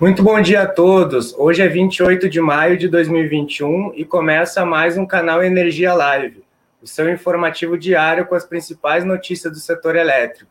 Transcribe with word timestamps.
Muito 0.00 0.22
bom 0.22 0.40
dia 0.40 0.62
a 0.62 0.66
todos. 0.66 1.34
Hoje 1.36 1.60
é 1.60 1.68
28 1.68 2.26
de 2.26 2.40
maio 2.40 2.78
de 2.78 2.88
2021 2.88 3.92
e 3.94 4.02
começa 4.02 4.64
mais 4.64 4.96
um 4.96 5.04
canal 5.04 5.44
Energia 5.44 5.92
Live, 5.92 6.42
o 6.82 6.86
seu 6.86 7.12
informativo 7.12 7.76
diário 7.76 8.24
com 8.24 8.34
as 8.34 8.46
principais 8.46 9.04
notícias 9.04 9.52
do 9.52 9.58
setor 9.58 9.96
elétrico. 9.96 10.50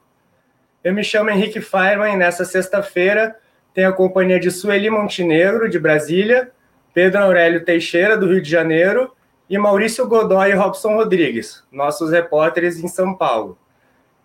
Eu 0.84 0.94
me 0.94 1.04
chamo 1.04 1.32
Henrique 1.32 1.62
Feirman 1.62 2.14
e 2.14 2.18
nessa 2.18 2.46
sexta-feira 2.46 3.38
tenho 3.74 3.90
a 3.90 3.94
companhia 3.94 4.40
de 4.40 4.52
Sueli 4.52 4.88
Montenegro, 4.88 5.68
de 5.68 5.80
Brasília, 5.80 6.52
Pedro 6.94 7.24
Aurélio 7.24 7.66
Teixeira, 7.66 8.16
do 8.16 8.28
Rio 8.28 8.44
de 8.44 8.52
Janeiro, 8.52 9.12
e 9.50 9.58
Maurício 9.58 10.08
Godoy 10.08 10.52
e 10.52 10.54
Robson 10.54 10.94
Rodrigues, 10.94 11.64
nossos 11.72 12.12
repórteres 12.12 12.78
em 12.78 12.88
São 12.88 13.16
Paulo. 13.16 13.58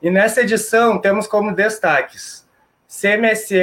E 0.03 0.11
nessa 0.11 0.43
edição 0.43 0.99
temos 0.99 1.27
como 1.27 1.51
destaques 1.51 2.44
CMSE 3.01 3.59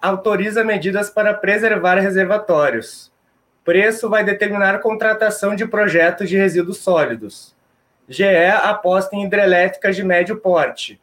autoriza 0.00 0.64
medidas 0.64 1.08
para 1.08 1.32
preservar 1.32 2.00
reservatórios. 2.00 3.12
Preço 3.64 4.10
vai 4.10 4.24
determinar 4.24 4.80
contratação 4.80 5.54
de 5.54 5.64
projetos 5.66 6.28
de 6.28 6.36
resíduos 6.36 6.78
sólidos. 6.78 7.54
GE 8.08 8.24
aposta 8.24 9.14
em 9.14 9.24
hidrelétricas 9.24 9.94
de 9.94 10.02
médio 10.02 10.36
porte. 10.36 11.00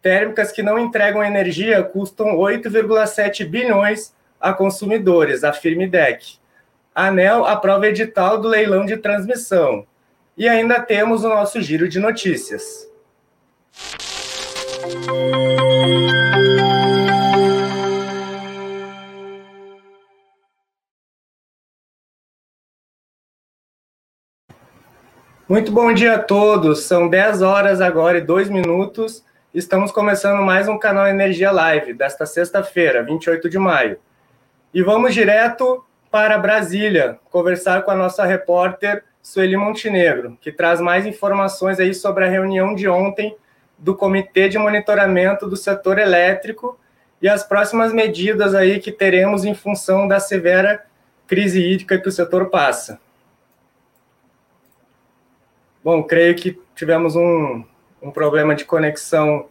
Térmicas 0.00 0.50
que 0.50 0.62
não 0.62 0.78
entregam 0.78 1.22
energia 1.22 1.82
custam 1.82 2.38
8,7 2.38 3.46
bilhões 3.46 4.14
a 4.40 4.54
consumidores, 4.54 5.44
afirma 5.44 5.82
IDEC. 5.82 6.38
ANEL 6.94 7.44
aprova 7.44 7.88
edital 7.88 8.40
do 8.40 8.48
leilão 8.48 8.86
de 8.86 8.96
transmissão. 8.96 9.86
E 10.36 10.48
ainda 10.48 10.80
temos 10.80 11.24
o 11.24 11.28
nosso 11.28 11.60
giro 11.60 11.88
de 11.88 11.98
notícias. 12.00 12.88
Muito 25.48 25.72
bom 25.72 25.94
dia 25.94 26.16
a 26.16 26.18
todos. 26.18 26.82
São 26.82 27.08
10 27.08 27.40
horas 27.40 27.80
agora 27.80 28.18
e 28.18 28.20
2 28.20 28.50
minutos. 28.50 29.24
Estamos 29.54 29.90
começando 29.90 30.42
mais 30.42 30.68
um 30.68 30.78
canal 30.78 31.06
Energia 31.06 31.50
Live 31.50 31.94
desta 31.94 32.26
sexta-feira, 32.26 33.02
28 33.02 33.48
de 33.48 33.58
maio. 33.58 33.98
E 34.74 34.82
vamos 34.82 35.14
direto 35.14 35.82
para 36.10 36.36
Brasília 36.36 37.18
conversar 37.30 37.80
com 37.80 37.90
a 37.90 37.96
nossa 37.96 38.26
repórter 38.26 39.02
Sueli 39.22 39.56
Montenegro, 39.56 40.36
que 40.38 40.52
traz 40.52 40.82
mais 40.82 41.06
informações 41.06 41.80
aí 41.80 41.94
sobre 41.94 42.26
a 42.26 42.28
reunião 42.28 42.74
de 42.74 42.86
ontem 42.86 43.34
do 43.78 43.96
Comitê 43.96 44.50
de 44.50 44.58
Monitoramento 44.58 45.48
do 45.48 45.56
Setor 45.56 45.98
Elétrico 45.98 46.78
e 47.22 47.28
as 47.28 47.42
próximas 47.42 47.90
medidas 47.90 48.54
aí 48.54 48.80
que 48.80 48.92
teremos 48.92 49.46
em 49.46 49.54
função 49.54 50.06
da 50.06 50.20
severa 50.20 50.84
crise 51.26 51.58
hídrica 51.58 51.98
que 51.98 52.08
o 52.10 52.12
setor 52.12 52.50
passa. 52.50 53.00
Bom, 55.82 56.02
creio 56.02 56.34
que 56.34 56.60
tivemos 56.74 57.14
um, 57.14 57.64
um 58.02 58.10
problema 58.10 58.54
de 58.54 58.64
conexão 58.64 59.46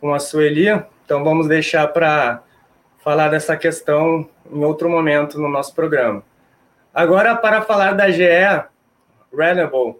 com 0.00 0.14
a 0.14 0.18
Sueli, 0.18 0.68
então 1.04 1.22
vamos 1.22 1.46
deixar 1.46 1.88
para 1.88 2.42
falar 2.98 3.28
dessa 3.28 3.56
questão 3.56 4.28
em 4.50 4.64
outro 4.64 4.88
momento 4.88 5.40
no 5.40 5.48
nosso 5.48 5.74
programa. 5.74 6.22
Agora, 6.92 7.36
para 7.36 7.62
falar 7.62 7.92
da 7.92 8.10
GE 8.10 8.64
Renewable, 9.32 9.96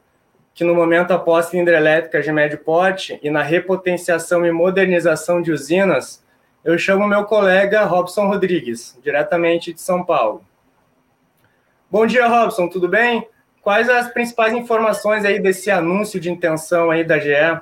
que 0.54 0.64
no 0.64 0.74
momento 0.74 1.12
aposta 1.12 1.56
em 1.56 1.60
hidrelétricas 1.60 2.24
de 2.24 2.32
médio 2.32 2.58
porte 2.58 3.18
e 3.22 3.30
na 3.30 3.42
repotenciação 3.42 4.44
e 4.44 4.50
modernização 4.50 5.40
de 5.40 5.52
usinas, 5.52 6.24
eu 6.64 6.76
chamo 6.76 7.06
meu 7.06 7.24
colega 7.24 7.84
Robson 7.84 8.26
Rodrigues, 8.26 8.98
diretamente 9.02 9.72
de 9.72 9.80
São 9.80 10.04
Paulo. 10.04 10.44
Bom 11.90 12.04
dia, 12.04 12.26
Robson, 12.26 12.68
tudo 12.68 12.88
bem? 12.88 13.26
Quais 13.68 13.86
as 13.90 14.10
principais 14.10 14.54
informações 14.54 15.26
aí 15.26 15.38
desse 15.38 15.70
anúncio 15.70 16.18
de 16.18 16.30
intenção 16.30 16.90
aí 16.90 17.04
da 17.04 17.18
GE? 17.18 17.60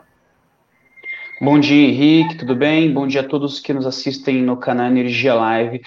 Bom 1.40 1.58
dia, 1.58 1.88
Henrique, 1.88 2.36
tudo 2.36 2.54
bem? 2.54 2.92
Bom 2.92 3.08
dia 3.08 3.22
a 3.22 3.28
todos 3.28 3.58
que 3.58 3.72
nos 3.72 3.84
assistem 3.84 4.40
no 4.40 4.56
canal 4.56 4.86
Energia 4.86 5.34
Live. 5.34 5.82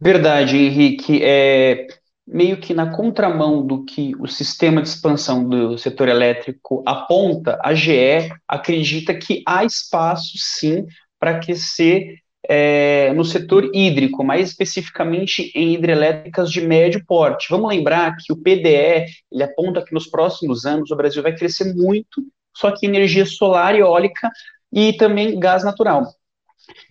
Verdade, 0.00 0.56
Henrique, 0.56 1.20
é 1.20 1.88
meio 2.24 2.58
que 2.58 2.72
na 2.72 2.94
contramão 2.94 3.66
do 3.66 3.84
que 3.84 4.14
o 4.20 4.28
sistema 4.28 4.80
de 4.80 4.86
expansão 4.86 5.42
do 5.48 5.76
setor 5.76 6.06
elétrico 6.06 6.84
aponta, 6.86 7.58
a 7.60 7.74
GE 7.74 8.30
acredita 8.46 9.14
que 9.14 9.42
há 9.44 9.64
espaço 9.64 10.34
sim 10.36 10.86
para 11.18 11.32
aquecer 11.32 12.20
é, 12.48 13.12
no 13.12 13.24
setor 13.24 13.70
hídrico, 13.74 14.24
mais 14.24 14.48
especificamente 14.48 15.50
em 15.54 15.74
hidrelétricas 15.74 16.50
de 16.50 16.60
médio 16.60 17.04
porte. 17.06 17.48
Vamos 17.50 17.68
lembrar 17.68 18.16
que 18.16 18.32
o 18.32 18.36
PDE 18.36 19.06
ele 19.32 19.42
aponta 19.42 19.84
que 19.84 19.92
nos 19.92 20.06
próximos 20.06 20.64
anos 20.64 20.90
o 20.90 20.96
Brasil 20.96 21.22
vai 21.22 21.34
crescer 21.34 21.74
muito, 21.74 22.22
só 22.54 22.70
que 22.70 22.86
energia 22.86 23.26
solar 23.26 23.74
e 23.74 23.80
eólica 23.80 24.30
e 24.72 24.92
também 24.92 25.38
gás 25.38 25.64
natural. 25.64 26.06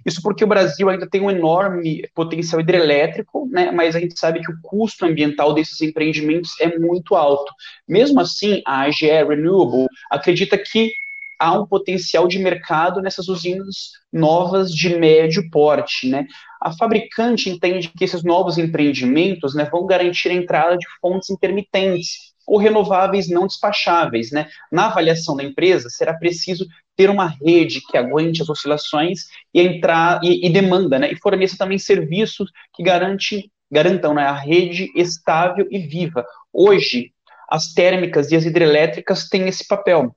Isso 0.06 0.22
porque 0.22 0.44
o 0.44 0.48
Brasil 0.48 0.90
ainda 0.90 1.10
tem 1.10 1.22
um 1.22 1.30
enorme 1.30 2.08
potencial 2.14 2.62
hidrelétrico, 2.62 3.48
né, 3.52 3.72
mas 3.72 3.96
a 3.96 4.00
gente 4.00 4.18
sabe 4.18 4.40
que 4.40 4.52
o 4.52 4.58
custo 4.62 5.06
ambiental 5.06 5.54
desses 5.54 5.82
empreendimentos 5.82 6.52
é 6.62 6.78
muito 6.78 7.16
alto. 7.16 7.52
Mesmo 7.88 8.20
assim, 8.20 8.62
a 8.66 8.84
AGE 8.84 9.08
Renewable 9.08 9.88
acredita 10.10 10.58
que 10.58 10.92
há 11.40 11.54
um 11.54 11.66
potencial 11.66 12.28
de 12.28 12.40
mercado 12.40 13.02
nessas 13.02 13.28
usinas 13.28 13.92
novas 14.12 14.72
de 14.72 14.98
médio 14.98 15.50
porte, 15.50 16.10
né? 16.10 16.26
A 16.62 16.72
fabricante 16.72 17.50
entende 17.50 17.92
que 17.96 18.04
esses 18.04 18.24
novos 18.24 18.58
empreendimentos, 18.58 19.54
né, 19.54 19.66
vão 19.66 19.86
garantir 19.86 20.30
a 20.30 20.34
entrada 20.34 20.78
de 20.78 20.86
fontes 21.00 21.30
intermitentes 21.30 22.34
ou 22.48 22.58
renováveis 22.58 23.30
não 23.30 23.48
despacháveis, 23.48 24.32
né? 24.32 24.48
Na 24.72 24.88
avaliação 24.88 25.36
da 25.36 25.44
empresa, 25.44 25.90
será 25.90 26.14
preciso 26.14 26.66
ter 26.96 27.10
uma 27.10 27.28
rede 27.28 27.82
que 27.82 27.98
aguente 27.98 28.42
as 28.42 28.50
oscilações 28.50 29.26
e 29.54 29.62
entrar 29.62 30.20
e, 30.24 30.46
e 30.46 30.50
demanda, 30.50 31.00
né? 31.00 31.12
E 31.12 31.18
forneça 31.18 31.58
também 31.58 31.78
serviços 31.78 32.52
que 32.74 32.84
garante, 32.84 33.52
garantam 33.72 34.14
né, 34.14 34.24
a 34.24 34.34
rede 34.34 34.92
estável 34.96 35.68
e 35.70 35.80
viva. 35.80 36.26
Hoje, 36.54 37.12
as 37.50 37.74
térmicas 37.74 38.32
e 38.32 38.36
as 38.36 38.46
hidrelétricas 38.46 39.28
têm 39.28 39.48
esse 39.48 39.68
papel 39.68 40.16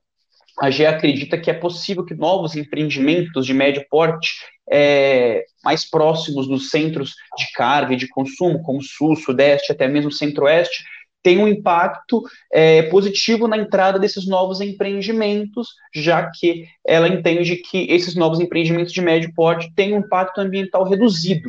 a 0.60 0.70
GE 0.70 0.86
acredita 0.86 1.38
que 1.38 1.50
é 1.50 1.54
possível 1.54 2.04
que 2.04 2.14
novos 2.14 2.56
empreendimentos 2.56 3.46
de 3.46 3.54
médio 3.54 3.84
porte, 3.91 4.34
é, 4.70 5.44
mais 5.64 5.88
próximos 5.88 6.46
dos 6.46 6.70
centros 6.70 7.14
de 7.36 7.50
carga 7.54 7.94
e 7.94 7.96
de 7.96 8.08
consumo, 8.08 8.62
como 8.62 8.82
Sul, 8.82 9.16
Sudeste, 9.16 9.72
até 9.72 9.88
mesmo 9.88 10.12
Centro-Oeste, 10.12 10.84
tenham 11.22 11.44
um 11.44 11.48
impacto 11.48 12.22
é, 12.52 12.82
positivo 12.82 13.48
na 13.48 13.56
entrada 13.56 13.98
desses 13.98 14.26
novos 14.26 14.60
empreendimentos, 14.60 15.69
já 15.94 16.30
que 16.30 16.66
ela 16.86 17.08
entende 17.08 17.56
que 17.56 17.86
esses 17.90 18.14
novos 18.14 18.40
empreendimentos 18.40 18.92
de 18.92 19.00
médio 19.00 19.32
porte 19.34 19.72
têm 19.75 19.94
um 19.94 19.98
impacto 19.98 20.40
ambiental 20.40 20.84
reduzido. 20.88 21.48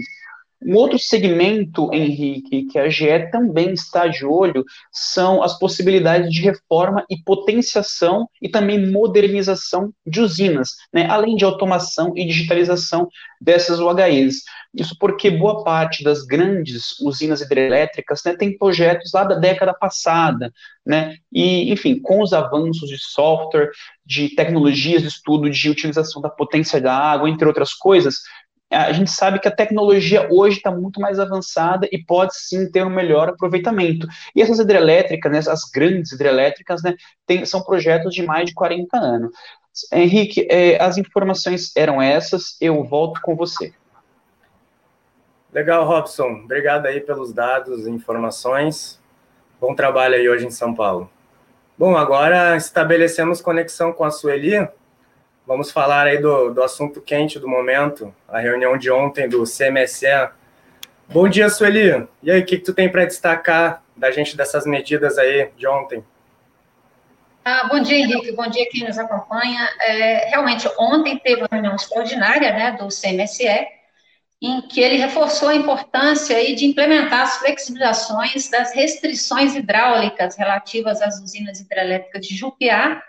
Um 0.62 0.76
outro 0.76 1.00
segmento, 1.00 1.90
Henrique, 1.94 2.66
que 2.66 2.78
a 2.78 2.90
GE 2.90 3.32
também 3.32 3.72
está 3.72 4.08
de 4.08 4.26
olho, 4.26 4.66
são 4.92 5.42
as 5.42 5.58
possibilidades 5.58 6.32
de 6.32 6.42
reforma 6.42 7.06
e 7.10 7.18
potenciação 7.24 8.28
e 8.42 8.50
também 8.50 8.92
modernização 8.92 9.94
de 10.06 10.20
usinas, 10.20 10.72
né, 10.94 11.08
além 11.10 11.38
de 11.38 11.46
automação 11.46 12.12
e 12.16 12.26
digitalização 12.26 13.08
dessas 13.40 13.80
UHEs. 13.80 14.44
Isso 14.74 14.96
porque 15.00 15.32
boa 15.32 15.64
parte 15.64 16.04
das 16.04 16.26
grandes 16.26 17.00
usinas 17.00 17.40
hidrelétricas 17.40 18.22
né, 18.26 18.36
tem 18.36 18.58
projetos 18.58 19.12
lá 19.14 19.24
da 19.24 19.36
década 19.36 19.74
passada, 19.74 20.52
né, 20.86 21.16
e, 21.32 21.72
enfim, 21.72 22.00
com 22.00 22.22
os 22.22 22.34
avanços 22.34 22.90
de 22.90 22.98
software, 22.98 23.72
de 24.06 24.36
tecnologias 24.36 25.02
de 25.02 25.08
estudo 25.08 25.50
de 25.50 25.70
utilização 25.70 26.22
da 26.22 26.30
potência 26.30 26.82
da 26.82 26.94
água, 26.94 27.30
entre 27.30 27.48
outras 27.48 27.74
coisas, 27.74 28.18
a 28.72 28.92
gente 28.92 29.10
sabe 29.10 29.40
que 29.40 29.48
a 29.48 29.56
tecnologia 29.56 30.28
hoje 30.30 30.58
está 30.58 30.72
muito 30.72 31.02
mais 31.02 31.20
avançada 31.20 31.88
e 31.92 31.98
pode 31.98 32.36
sim 32.36 32.70
ter 32.70 32.86
um 32.86 32.90
melhor 32.90 33.30
aproveitamento. 33.30 34.08
E 34.36 34.42
essas 34.42 34.60
hidrelétricas, 34.60 35.32
né, 35.32 35.40
as 35.40 35.64
grandes 35.64 36.12
hidrelétricas, 36.12 36.84
né, 36.84 36.96
tem, 37.26 37.44
são 37.46 37.64
projetos 37.64 38.14
de 38.14 38.24
mais 38.24 38.46
de 38.46 38.54
40 38.54 38.98
anos. 38.98 39.32
Henrique, 39.92 40.48
é, 40.50 40.82
as 40.82 40.98
informações 40.98 41.72
eram 41.76 42.02
essas, 42.02 42.58
eu 42.62 42.84
volto 42.84 43.22
com 43.22 43.36
você. 43.36 43.74
Legal, 45.52 45.84
Robson. 45.86 46.42
Obrigado 46.44 46.86
aí 46.86 47.02
pelos 47.02 47.34
dados 47.34 47.88
e 47.88 47.90
informações. 47.90 49.00
Bom 49.60 49.74
trabalho 49.74 50.16
aí 50.16 50.30
hoje 50.30 50.46
em 50.46 50.52
São 50.52 50.76
Paulo. 50.76 51.10
Bom, 51.76 51.98
agora 51.98 52.56
estabelecemos 52.56 53.42
conexão 53.42 53.92
com 53.92 54.04
a 54.04 54.12
Sueli 54.12 54.68
Vamos 55.50 55.72
falar 55.72 56.06
aí 56.06 56.20
do, 56.20 56.54
do 56.54 56.62
assunto 56.62 57.02
quente 57.02 57.40
do 57.40 57.48
momento, 57.48 58.14
a 58.28 58.38
reunião 58.38 58.78
de 58.78 58.92
ontem 58.92 59.28
do 59.28 59.46
CMSE. 59.46 60.30
Bom 61.08 61.28
dia, 61.28 61.50
Sueli. 61.50 62.08
E 62.22 62.30
aí, 62.30 62.42
o 62.42 62.46
que, 62.46 62.60
que 62.60 62.64
tu 62.64 62.72
tem 62.72 62.88
para 62.88 63.04
destacar 63.04 63.82
da 63.98 64.12
gente 64.12 64.38
dessas 64.38 64.68
medidas 64.68 65.18
aí 65.18 65.50
de 65.58 65.68
ontem? 65.68 66.04
Ah, 67.44 67.68
bom 67.68 67.80
dia, 67.80 67.98
Henrique. 67.98 68.32
Bom 68.34 68.48
dia 68.48 68.70
quem 68.70 68.86
nos 68.88 69.00
acompanha. 69.00 69.68
É, 69.82 70.30
realmente, 70.30 70.70
ontem 70.78 71.18
teve 71.18 71.42
uma 71.42 71.50
reunião 71.52 71.76
extraordinária 71.76 72.54
né, 72.54 72.72
do 72.74 72.88
CMSE 72.90 73.68
em 74.40 74.62
que 74.68 74.80
ele 74.80 74.98
reforçou 74.98 75.50
a 75.50 75.56
importância 75.56 76.38
aí 76.38 76.54
de 76.54 76.68
implementar 76.68 77.22
as 77.22 77.38
flexibilizações 77.40 78.52
das 78.52 78.72
restrições 78.76 79.56
hidráulicas 79.56 80.38
relativas 80.38 81.02
às 81.02 81.20
usinas 81.20 81.60
hidrelétricas 81.60 82.24
de 82.24 82.36
Jupiá, 82.36 83.02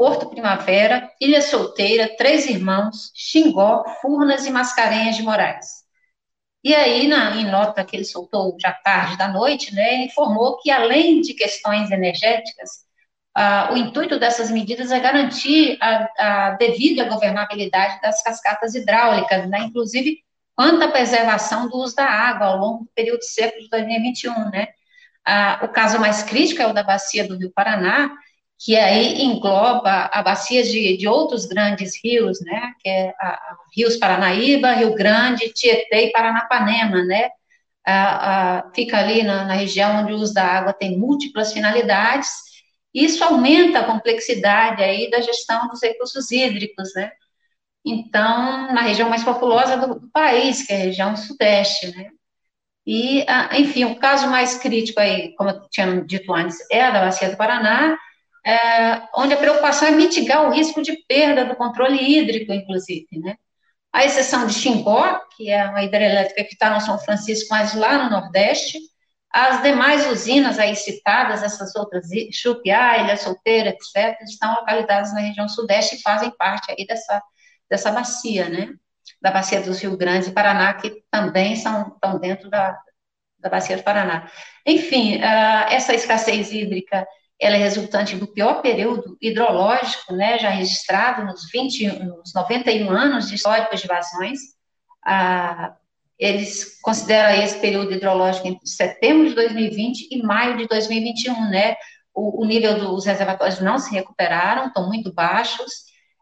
Porto 0.00 0.30
Primavera, 0.30 1.12
Ilha 1.20 1.42
Solteira, 1.42 2.08
Três 2.16 2.46
Irmãos, 2.46 3.12
Xingó, 3.14 3.84
Furnas 4.00 4.46
e 4.46 4.50
Mascarenhas 4.50 5.14
de 5.14 5.22
Moraes. 5.22 5.66
E 6.64 6.74
aí, 6.74 7.06
na, 7.06 7.36
em 7.36 7.44
nota 7.44 7.84
que 7.84 7.96
ele 7.96 8.06
soltou 8.06 8.56
já 8.58 8.72
tarde 8.72 9.18
da 9.18 9.28
noite, 9.28 9.74
né, 9.74 9.92
ele 9.96 10.04
informou 10.04 10.56
que, 10.56 10.70
além 10.70 11.20
de 11.20 11.34
questões 11.34 11.90
energéticas, 11.90 12.86
ah, 13.34 13.72
o 13.74 13.76
intuito 13.76 14.18
dessas 14.18 14.50
medidas 14.50 14.90
é 14.90 14.98
garantir 14.98 15.76
a, 15.82 16.08
a 16.18 16.50
devida 16.52 17.04
governabilidade 17.04 18.00
das 18.00 18.22
cascatas 18.22 18.74
hidráulicas, 18.74 19.50
né, 19.50 19.64
inclusive 19.64 20.24
quanto 20.56 20.82
à 20.82 20.88
preservação 20.88 21.68
do 21.68 21.76
uso 21.76 21.94
da 21.94 22.06
água 22.06 22.46
ao 22.46 22.56
longo 22.56 22.84
do 22.84 22.90
período 22.94 23.22
seco 23.22 23.60
de 23.60 23.68
2021, 23.68 24.48
né? 24.48 24.68
Ah, 25.26 25.60
o 25.62 25.68
caso 25.68 25.98
mais 25.98 26.22
crítico 26.22 26.62
é 26.62 26.66
o 26.66 26.72
da 26.72 26.82
bacia 26.82 27.28
do 27.28 27.36
Rio 27.36 27.52
Paraná, 27.54 28.10
que 28.62 28.76
aí 28.76 29.22
engloba 29.22 30.10
a 30.12 30.22
bacia 30.22 30.62
de, 30.62 30.96
de 30.98 31.08
outros 31.08 31.46
grandes 31.46 31.92
rios, 32.04 32.40
né? 32.42 32.74
Que 32.80 32.88
é 32.90 33.14
a, 33.18 33.28
a 33.28 33.56
rios 33.74 33.96
Paranaíba, 33.96 34.72
Rio 34.74 34.94
Grande, 34.94 35.52
Tietê 35.52 36.08
e 36.08 36.12
Paranapanema, 36.12 37.02
né? 37.04 37.30
fica 38.74 38.98
ali 38.98 39.22
na, 39.24 39.46
na 39.46 39.54
região 39.54 40.02
onde 40.02 40.12
o 40.12 40.16
uso 40.16 40.34
da 40.34 40.44
água 40.44 40.72
tem 40.72 40.96
múltiplas 40.98 41.52
finalidades. 41.52 42.30
Isso 42.94 43.24
aumenta 43.24 43.80
a 43.80 43.84
complexidade 43.84 44.82
aí 44.82 45.10
da 45.10 45.20
gestão 45.20 45.66
dos 45.68 45.82
recursos 45.82 46.30
hídricos, 46.30 46.92
né? 46.94 47.10
então, 47.84 48.72
na 48.72 48.82
região 48.82 49.08
mais 49.08 49.24
populosa 49.24 49.76
do, 49.76 50.00
do 50.00 50.10
país, 50.10 50.66
que 50.66 50.72
é 50.72 50.76
a 50.76 50.84
região 50.84 51.16
sudeste, 51.16 51.90
né? 51.96 52.10
E, 52.86 53.24
enfim, 53.58 53.84
o 53.84 53.98
caso 53.98 54.28
mais 54.28 54.58
crítico 54.58 55.00
aí, 55.00 55.34
como 55.36 55.50
eu 55.50 55.68
tinha 55.70 56.02
dito 56.04 56.32
antes, 56.32 56.58
é 56.70 56.82
a 56.82 56.90
da 56.90 57.00
Bacia 57.00 57.30
do 57.30 57.36
Paraná, 57.36 57.96
é, 58.44 59.02
onde 59.16 59.34
a 59.34 59.36
preocupação 59.36 59.88
é 59.88 59.90
mitigar 59.90 60.46
o 60.46 60.52
risco 60.52 60.82
de 60.82 60.96
perda 61.06 61.44
do 61.44 61.56
controle 61.56 61.98
hídrico, 61.98 62.52
inclusive, 62.52 63.06
né? 63.18 63.36
A 63.92 64.04
exceção 64.04 64.46
de 64.46 64.54
Xingó, 64.54 65.20
que 65.36 65.50
é 65.50 65.64
uma 65.66 65.82
hidrelétrica 65.82 66.44
que 66.44 66.54
está 66.54 66.70
no 66.70 66.80
São 66.80 66.98
Francisco, 66.98 67.48
mas 67.50 67.74
lá 67.74 68.04
no 68.04 68.10
Nordeste, 68.10 68.78
as 69.32 69.62
demais 69.62 70.06
usinas 70.10 70.58
aí 70.58 70.76
citadas, 70.76 71.42
essas 71.42 71.74
outras, 71.74 72.06
Chupiá, 72.32 72.98
Ilha 72.98 73.16
Solteira, 73.16 73.70
etc., 73.70 74.20
estão 74.22 74.54
localizadas 74.54 75.12
na 75.12 75.20
região 75.20 75.48
Sudeste 75.48 75.96
e 75.96 76.02
fazem 76.02 76.30
parte 76.30 76.72
aí 76.72 76.86
dessa 76.86 77.20
dessa 77.70 77.92
bacia, 77.92 78.48
né? 78.48 78.74
Da 79.22 79.30
bacia 79.30 79.60
dos 79.62 79.80
Rio 79.80 79.96
Grande 79.96 80.30
e 80.30 80.32
Paraná, 80.32 80.74
que 80.74 81.02
também 81.10 81.54
são, 81.54 81.88
estão 81.94 82.18
dentro 82.18 82.50
da, 82.50 82.76
da 83.38 83.48
bacia 83.48 83.76
do 83.76 83.84
Paraná. 83.84 84.28
Enfim, 84.66 85.18
uh, 85.18 85.70
essa 85.70 85.94
escassez 85.94 86.50
hídrica, 86.52 87.06
ela 87.40 87.56
é 87.56 87.58
resultante 87.58 88.16
do 88.16 88.26
pior 88.26 88.60
período 88.60 89.16
hidrológico, 89.20 90.14
né, 90.14 90.38
já 90.38 90.50
registrado 90.50 91.24
nos, 91.24 91.50
20, 91.50 91.86
nos 92.04 92.34
91 92.34 92.90
anos 92.90 93.28
de 93.28 93.36
históricos 93.36 93.80
de 93.80 93.86
vazões. 93.86 94.38
Uh, 95.06 95.72
eles 96.18 96.78
consideram 96.82 97.42
esse 97.42 97.58
período 97.58 97.94
hidrológico 97.94 98.46
entre 98.46 98.66
setembro 98.66 99.26
de 99.26 99.34
2020 99.34 100.08
e 100.10 100.22
maio 100.22 100.58
de 100.58 100.68
2021, 100.68 101.48
né? 101.48 101.76
O, 102.14 102.42
o 102.42 102.44
nível 102.44 102.78
dos 102.78 103.06
reservatórios 103.06 103.60
não 103.60 103.78
se 103.78 103.90
recuperaram, 103.90 104.66
estão 104.66 104.86
muito 104.86 105.10
baixos, 105.14 105.72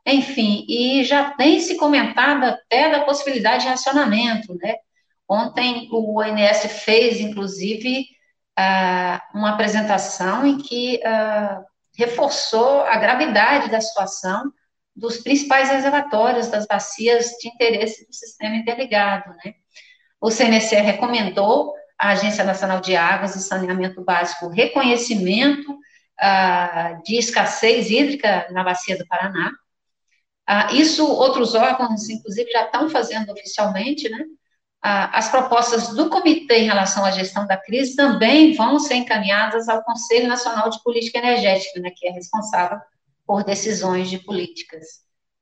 enfim, 0.06 0.64
e 0.68 1.02
já 1.02 1.32
tem 1.32 1.58
se 1.58 1.76
comentado 1.76 2.44
até 2.44 2.90
da 2.90 3.00
possibilidade 3.00 3.64
de 3.64 3.70
racionamento, 3.70 4.54
né? 4.54 4.76
Ontem 5.28 5.88
o 5.90 6.20
ONS 6.20 6.82
fez, 6.84 7.20
inclusive, 7.20 8.06
uh, 8.58 9.38
uma 9.38 9.50
apresentação 9.50 10.44
em 10.44 10.58
que 10.58 11.00
uh, 11.04 11.64
reforçou 11.96 12.80
a 12.82 12.96
gravidade 12.96 13.70
da 13.70 13.80
situação 13.80 14.52
dos 14.94 15.18
principais 15.18 15.70
reservatórios 15.70 16.48
das 16.48 16.66
bacias 16.66 17.28
de 17.40 17.48
interesse 17.48 18.06
do 18.06 18.12
sistema 18.12 18.56
interligado, 18.56 19.30
né? 19.44 19.54
O 20.20 20.30
CNC 20.30 20.74
recomendou 20.80 21.72
à 21.96 22.10
Agência 22.10 22.42
Nacional 22.42 22.80
de 22.80 22.96
Águas 22.96 23.36
e 23.36 23.40
Saneamento 23.40 24.02
Básico 24.02 24.48
reconhecimento 24.48 25.70
uh, 25.72 27.02
de 27.04 27.16
escassez 27.16 27.88
hídrica 27.90 28.48
na 28.50 28.64
bacia 28.64 28.98
do 28.98 29.06
Paraná, 29.06 29.52
ah, 30.50 30.72
isso 30.72 31.06
outros 31.06 31.54
órgãos, 31.54 32.08
inclusive, 32.08 32.50
já 32.50 32.64
estão 32.64 32.88
fazendo 32.88 33.30
oficialmente, 33.30 34.08
né? 34.08 34.24
Ah, 34.80 35.18
as 35.18 35.28
propostas 35.28 35.88
do 35.88 36.08
comitê 36.08 36.58
em 36.58 36.66
relação 36.66 37.04
à 37.04 37.10
gestão 37.10 37.46
da 37.46 37.56
crise 37.56 37.96
também 37.96 38.54
vão 38.54 38.78
ser 38.78 38.94
encaminhadas 38.94 39.68
ao 39.68 39.82
Conselho 39.82 40.28
Nacional 40.28 40.70
de 40.70 40.80
Política 40.84 41.18
Energética, 41.18 41.80
né, 41.80 41.90
que 41.94 42.06
é 42.06 42.12
responsável 42.12 42.78
por 43.26 43.42
decisões 43.42 44.08
de 44.08 44.18
políticas. 44.18 44.86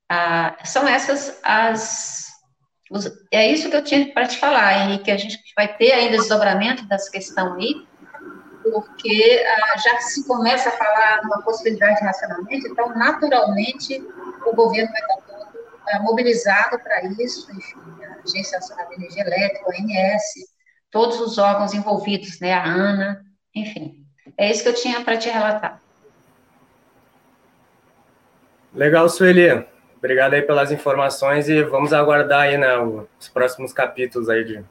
Ah, 0.09 0.57
são 0.63 0.87
essas 0.87 1.39
as. 1.43 2.27
Os, 2.89 3.05
é 3.31 3.51
isso 3.51 3.69
que 3.69 3.75
eu 3.75 3.83
tinha 3.83 4.11
para 4.13 4.27
te 4.27 4.37
falar, 4.37 4.85
Henrique. 4.85 5.11
A 5.11 5.17
gente 5.17 5.37
vai 5.55 5.77
ter 5.77 5.91
ainda 5.91 6.17
desdobramento 6.17 6.87
dessa 6.87 7.11
questão 7.11 7.53
aí, 7.53 7.85
porque 8.63 9.45
ah, 9.45 9.77
já 9.77 9.99
se 9.99 10.25
começa 10.25 10.69
a 10.69 10.71
falar 10.71 11.21
numa 11.23 11.41
possibilidade 11.43 11.99
de 11.99 12.05
racionamento, 12.05 12.67
então, 12.67 12.89
naturalmente, 12.95 14.01
o 14.45 14.55
governo 14.55 14.91
vai 14.91 15.01
estar 15.01 15.21
todo 15.27 15.59
é, 15.89 15.99
mobilizado 15.99 16.79
para 16.79 17.03
isso, 17.03 17.51
enfim, 17.51 17.96
Agência 18.27 18.59
Nacional 18.59 18.87
de 18.89 18.95
Energia 18.95 19.23
Elétrica, 19.23 19.65
ANS, 19.69 20.23
todos 20.91 21.19
os 21.19 21.37
órgãos 21.37 21.73
envolvidos, 21.73 22.39
né, 22.39 22.53
a 22.53 22.65
ANA, 22.65 23.21
enfim. 23.55 24.05
É 24.37 24.51
isso 24.51 24.63
que 24.63 24.69
eu 24.69 24.73
tinha 24.73 25.03
para 25.03 25.17
te 25.17 25.29
relatar. 25.29 25.81
Legal, 28.73 29.09
Sueli. 29.09 29.65
Obrigado 29.97 30.35
aí 30.35 30.41
pelas 30.41 30.71
informações 30.71 31.49
e 31.49 31.63
vamos 31.63 31.91
aguardar 31.91 32.41
aí 32.41 32.57
né, 32.57 32.77
os 33.19 33.27
próximos 33.27 33.73
capítulos 33.73 34.29
aí 34.29 34.43
de 34.43 34.63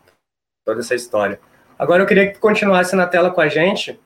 toda 0.65 0.81
essa 0.81 0.95
história. 0.95 1.41
Agora 1.79 2.03
eu 2.03 2.07
queria 2.07 2.31
que 2.31 2.39
continuasse 2.39 2.95
na 2.95 3.07
tela 3.07 3.31
com 3.31 3.41
a 3.41 3.49
gente 3.49 3.99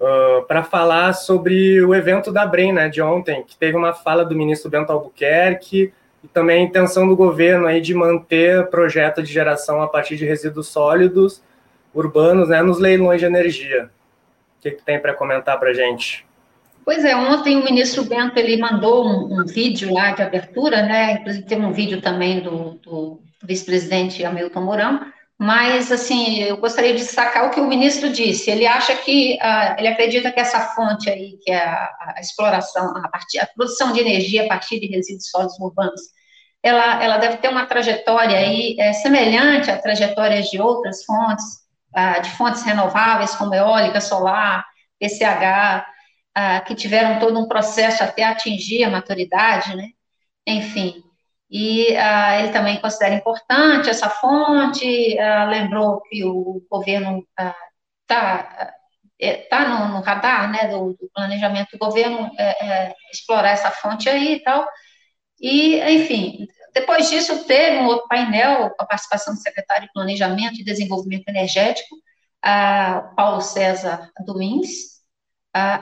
uh, 0.00 0.42
para 0.46 0.62
falar 0.62 1.12
sobre 1.12 1.84
o 1.84 1.94
evento 1.94 2.32
da 2.32 2.46
BREM, 2.46 2.72
né, 2.72 2.88
de 2.88 3.02
ontem, 3.02 3.44
que 3.44 3.56
teve 3.56 3.76
uma 3.76 3.92
fala 3.92 4.24
do 4.24 4.34
ministro 4.34 4.70
Bento 4.70 4.90
Albuquerque 4.90 5.92
e 6.22 6.28
também 6.28 6.60
a 6.60 6.68
intenção 6.68 7.06
do 7.08 7.16
governo 7.16 7.66
aí 7.66 7.80
de 7.80 7.94
manter 7.94 8.68
projeto 8.68 9.22
de 9.22 9.32
geração 9.32 9.82
a 9.82 9.88
partir 9.88 10.16
de 10.16 10.24
resíduos 10.24 10.68
sólidos 10.68 11.42
urbanos, 11.94 12.48
né, 12.48 12.62
nos 12.62 12.78
leilões 12.78 13.20
de 13.20 13.26
energia. 13.26 13.90
O 14.58 14.62
que, 14.62 14.70
que 14.70 14.82
tem 14.82 15.00
para 15.00 15.14
comentar 15.14 15.58
para 15.58 15.74
gente? 15.74 16.24
Pois 16.84 17.04
é, 17.04 17.14
ontem 17.14 17.56
o 17.56 17.64
ministro 17.64 18.04
Bento 18.04 18.36
ele 18.38 18.56
mandou 18.56 19.06
um, 19.06 19.40
um, 19.40 19.46
vídeo 19.46 19.92
lá 19.92 20.12
de 20.12 20.22
abertura, 20.22 20.82
né? 20.82 21.12
Inclusive 21.12 21.46
tem 21.46 21.60
um 21.60 21.72
vídeo 21.72 22.00
também 22.00 22.40
do, 22.40 22.74
do 22.82 23.20
vice-presidente 23.44 24.24
Hamilton 24.24 24.60
Mourão, 24.60 25.00
mas, 25.42 25.90
assim, 25.90 26.40
eu 26.40 26.56
gostaria 26.56 26.92
de 26.92 27.00
destacar 27.00 27.46
o 27.46 27.50
que 27.50 27.58
o 27.58 27.66
ministro 27.66 28.12
disse. 28.12 28.48
Ele 28.48 28.64
acha 28.64 28.94
que, 28.94 29.36
uh, 29.42 29.74
ele 29.76 29.88
acredita 29.88 30.30
que 30.30 30.38
essa 30.38 30.60
fonte 30.72 31.10
aí, 31.10 31.36
que 31.42 31.50
é 31.50 31.56
a, 31.58 32.14
a 32.16 32.20
exploração, 32.20 32.96
a, 32.96 33.08
partir, 33.08 33.40
a, 33.40 33.46
produção 33.46 33.92
de 33.92 33.98
energia 33.98 34.44
a 34.44 34.48
partir 34.48 34.78
de 34.78 34.86
resíduos 34.86 35.28
sólidos 35.28 35.58
urbanos, 35.58 36.00
ela, 36.62 37.02
ela 37.02 37.16
deve 37.18 37.38
ter 37.38 37.48
uma 37.48 37.66
trajetória 37.66 38.38
aí 38.38 38.76
é, 38.78 38.92
semelhante 38.92 39.70
a 39.70 39.80
trajetórias 39.80 40.46
de 40.48 40.60
outras 40.60 41.04
fontes, 41.04 41.44
uh, 41.96 42.22
de 42.22 42.30
fontes 42.30 42.62
renováveis, 42.62 43.34
como 43.34 43.54
eólica, 43.54 44.00
solar, 44.00 44.64
PCH, 45.00 45.84
uh, 46.38 46.64
que 46.64 46.74
tiveram 46.74 47.18
todo 47.18 47.38
um 47.38 47.48
processo 47.48 48.04
até 48.04 48.24
atingir 48.24 48.84
a 48.84 48.90
maturidade, 48.90 49.76
né? 49.76 49.88
Enfim, 50.46 51.02
e 51.52 51.94
ah, 51.98 52.40
ele 52.40 52.48
também 52.50 52.80
considera 52.80 53.14
importante 53.14 53.90
essa 53.90 54.08
fonte, 54.08 55.18
ah, 55.18 55.44
lembrou 55.44 56.00
que 56.00 56.24
o 56.24 56.62
governo 56.70 57.26
está 58.00 58.74
é, 59.20 59.34
tá 59.48 59.68
no, 59.68 59.88
no, 59.94 60.00
radar 60.00 60.50
né, 60.50 60.68
do, 60.68 60.94
do, 60.94 61.10
planejamento 61.14 61.72
do 61.72 61.78
governo 61.78 62.30
é, 62.38 62.66
é, 62.66 62.94
explorar 63.12 63.50
essa 63.50 63.70
fonte 63.70 64.08
aí 64.08 64.36
e 64.36 64.42
tal. 64.42 64.66
E, 65.42 65.80
enfim, 65.80 66.46
depois 66.72 67.10
disso 67.10 67.44
teve 67.44 67.78
um 67.78 67.86
outro 67.86 68.06
painel 68.06 68.70
com 68.70 68.84
a 68.84 68.86
participação 68.86 69.34
do 69.34 69.40
secretário 69.40 69.88
de 69.88 69.92
Planejamento 69.92 70.60
e 70.60 70.64
Desenvolvimento 70.64 71.28
Energético, 71.28 71.96
Paulo 73.16 73.40
César 73.40 74.08
Domingues, 74.24 74.92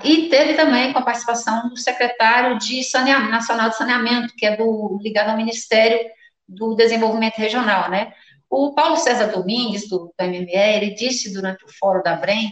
e 0.02 0.28
teve 0.30 0.54
também 0.54 0.92
com 0.92 0.98
a 0.98 1.04
participação 1.04 1.68
do 1.68 1.76
secretário 1.76 2.58
de 2.58 2.82
Saneamento, 2.82 3.30
Nacional 3.30 3.68
de 3.68 3.76
Saneamento, 3.76 4.34
que 4.34 4.46
é 4.46 4.56
do, 4.56 4.98
ligado 5.02 5.28
ao 5.28 5.36
Ministério 5.36 6.08
do 6.48 6.74
Desenvolvimento 6.74 7.36
Regional, 7.36 7.90
né? 7.90 8.12
O 8.48 8.74
Paulo 8.74 8.96
César 8.96 9.26
Domingues, 9.26 9.88
do, 9.88 10.12
do 10.18 10.24
MME, 10.26 10.50
ele 10.52 10.94
disse 10.94 11.32
durante 11.32 11.64
o 11.64 11.68
fórum 11.78 12.02
da 12.02 12.16
BREM 12.16 12.50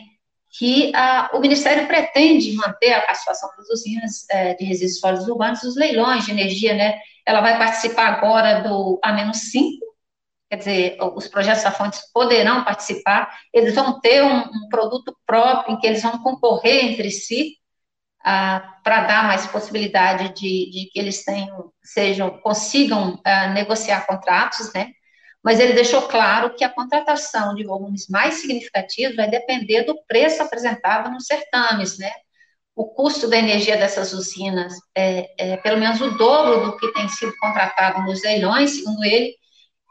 que 0.59 0.91
uh, 0.91 1.37
o 1.37 1.41
Ministério 1.41 1.87
pretende 1.87 2.53
manter 2.55 2.93
a 2.93 3.03
participação 3.03 3.49
das 3.57 3.69
usinas 3.71 4.27
uh, 4.33 4.57
de 4.59 4.65
resíduos 4.65 4.99
sólidos 4.99 5.29
urbanos, 5.29 5.63
os 5.63 5.77
leilões 5.77 6.25
de 6.25 6.33
energia, 6.33 6.75
né? 6.75 6.99
Ela 7.25 7.41
vai 7.41 7.57
participar 7.57 8.09
agora 8.09 8.63
do 8.63 8.99
A-5, 9.05 9.79
quer 10.51 10.57
dizer, 10.57 10.99
os 11.15 11.29
projetos 11.29 11.63
da 11.63 11.71
fontes 11.71 12.01
poderão 12.13 12.65
participar, 12.65 13.31
eles 13.55 13.75
vão 13.75 14.01
ter 14.01 14.25
um, 14.25 14.39
um 14.39 14.69
produto 14.69 15.17
próprio 15.25 15.75
em 15.75 15.79
que 15.79 15.87
eles 15.87 16.03
vão 16.03 16.23
concorrer 16.23 16.87
entre 16.87 17.11
si, 17.11 17.55
ah, 18.25 18.79
para 18.83 19.05
dar 19.05 19.25
mais 19.27 19.47
possibilidade 19.47 20.35
de, 20.35 20.71
de, 20.71 20.91
que 20.93 20.99
eles 20.99 21.25
tenham, 21.25 21.71
sejam, 21.83 22.31
consigam 22.41 23.21
ah, 23.25 23.49
negociar 23.49 24.07
contratos, 24.07 24.73
né? 24.73 24.91
Mas 25.49 25.61
ele 25.61 25.73
deixou 25.73 26.03
claro 26.03 26.55
que 26.55 26.63
a 26.63 26.69
contratação 26.69 27.55
de 27.55 27.65
volumes 27.65 28.07
mais 28.07 28.35
significativos 28.35 29.17
vai 29.17 29.31
depender 29.31 29.83
do 29.85 29.99
preço 30.07 30.43
apresentado 30.43 31.11
nos 31.11 31.25
certames, 31.25 31.97
né? 31.97 32.13
O 32.77 32.85
custo 32.89 33.27
da 33.27 33.39
energia 33.39 33.79
dessas 33.79 34.13
usinas 34.13 34.75
é, 34.95 35.31
é 35.39 35.57
pelo 35.57 35.81
menos 35.81 36.03
o 36.03 36.11
dobro 36.19 36.67
do 36.67 36.77
que 36.77 36.93
tem 36.93 37.09
sido 37.09 37.33
contratado 37.41 38.03
nos 38.03 38.23
leilões, 38.23 38.73
segundo 38.73 39.03
ele, 39.03 39.35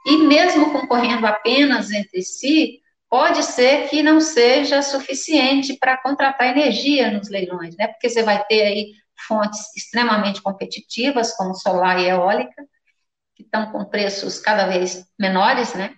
e 0.06 0.18
mesmo 0.18 0.72
concorrendo 0.72 1.26
apenas 1.26 1.90
entre 1.90 2.22
si, 2.22 2.80
pode 3.10 3.42
ser 3.42 3.90
que 3.90 4.04
não 4.04 4.22
seja 4.22 4.84
suficiente 4.84 5.76
para 5.80 5.98
contratar 5.98 6.56
energia 6.56 7.10
nos 7.10 7.32
leilões, 7.32 7.76
né? 7.76 7.88
Porque 7.88 8.12
você 8.12 8.22
vai 8.22 8.46
ter 8.46 8.62
aí 8.62 8.92
fontes 9.28 9.76
extremamente 9.76 10.40
competitivas, 10.40 11.36
como 11.36 11.56
solar 11.56 12.00
e 12.00 12.10
eólica, 12.10 12.64
que 13.38 13.44
estão 13.44 13.72
com 13.72 13.86
preços 13.86 14.40
cada 14.40 14.66
vez 14.66 15.06
menores, 15.18 15.76
né? 15.76 15.94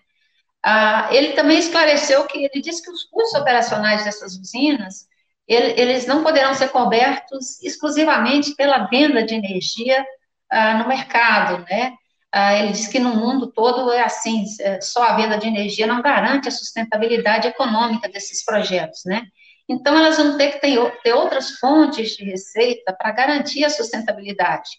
Ah, 0.63 1.07
ele 1.11 1.33
também 1.33 1.57
esclareceu 1.57 2.25
que 2.25 2.37
ele 2.37 2.61
disse 2.61 2.83
que 2.83 2.91
os 2.91 3.05
custos 3.05 3.39
operacionais 3.39 4.03
dessas 4.03 4.37
usinas 4.37 5.07
ele, 5.47 5.81
eles 5.81 6.05
não 6.05 6.21
poderão 6.21 6.53
ser 6.53 6.69
cobertos 6.69 7.61
exclusivamente 7.63 8.53
pela 8.55 8.85
venda 8.87 9.23
de 9.23 9.33
energia 9.33 10.05
ah, 10.51 10.75
no 10.75 10.87
mercado, 10.87 11.65
né? 11.67 11.93
Ah, 12.31 12.55
ele 12.55 12.73
diz 12.73 12.87
que 12.87 12.99
no 12.99 13.15
mundo 13.15 13.47
todo 13.47 13.91
é 13.91 14.03
assim, 14.03 14.43
é, 14.59 14.79
só 14.81 15.01
a 15.01 15.15
venda 15.15 15.37
de 15.37 15.47
energia 15.47 15.87
não 15.87 16.01
garante 16.01 16.47
a 16.47 16.51
sustentabilidade 16.51 17.47
econômica 17.47 18.07
desses 18.09 18.45
projetos, 18.45 19.01
né? 19.05 19.23
Então, 19.67 19.97
elas 19.97 20.17
vão 20.17 20.37
ter 20.37 20.53
que 20.53 20.59
ter, 20.59 21.01
ter 21.01 21.13
outras 21.13 21.51
fontes 21.59 22.11
de 22.11 22.23
receita 22.23 22.91
para 22.93 23.11
garantir 23.11 23.63
a 23.63 23.69
sustentabilidade. 23.69 24.69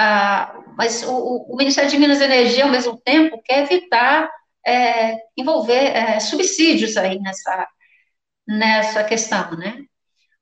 Ah, 0.00 0.54
mas 0.76 1.02
o, 1.02 1.46
o, 1.50 1.56
Ministério 1.56 1.90
de 1.90 1.98
Minas 1.98 2.20
e 2.20 2.24
Energia, 2.24 2.62
ao 2.62 2.70
mesmo 2.70 2.96
tempo, 3.00 3.42
quer 3.44 3.64
evitar 3.64 4.30
é, 4.64 5.16
envolver 5.36 5.74
é, 5.74 6.20
subsídios 6.20 6.96
aí 6.96 7.18
nessa, 7.18 7.66
nessa 8.46 9.02
questão, 9.02 9.56
né? 9.56 9.76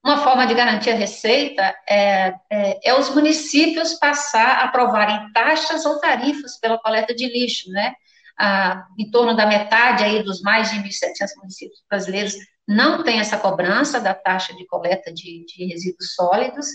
Uma 0.04 0.22
forma 0.22 0.46
de 0.46 0.52
garantir 0.52 0.90
a 0.90 0.94
receita 0.94 1.74
é, 1.88 2.34
é, 2.52 2.80
é, 2.84 2.94
os 2.94 3.08
municípios 3.14 3.94
passar 3.94 4.58
a 4.58 4.64
aprovarem 4.64 5.32
taxas 5.32 5.86
ou 5.86 5.98
tarifas 6.00 6.60
pela 6.60 6.78
coleta 6.78 7.14
de 7.14 7.26
lixo, 7.26 7.70
né? 7.70 7.94
Ah, 8.38 8.86
em 8.98 9.10
torno 9.10 9.34
da 9.34 9.46
metade 9.46 10.04
aí 10.04 10.22
dos 10.22 10.42
mais 10.42 10.70
de 10.70 10.76
1.700 10.80 11.30
municípios 11.38 11.82
brasileiros 11.88 12.34
não 12.68 13.02
tem 13.02 13.20
essa 13.20 13.38
cobrança 13.38 13.98
da 13.98 14.12
taxa 14.12 14.54
de 14.54 14.66
coleta 14.66 15.10
de, 15.14 15.46
de 15.46 15.64
resíduos 15.64 16.14
sólidos, 16.14 16.66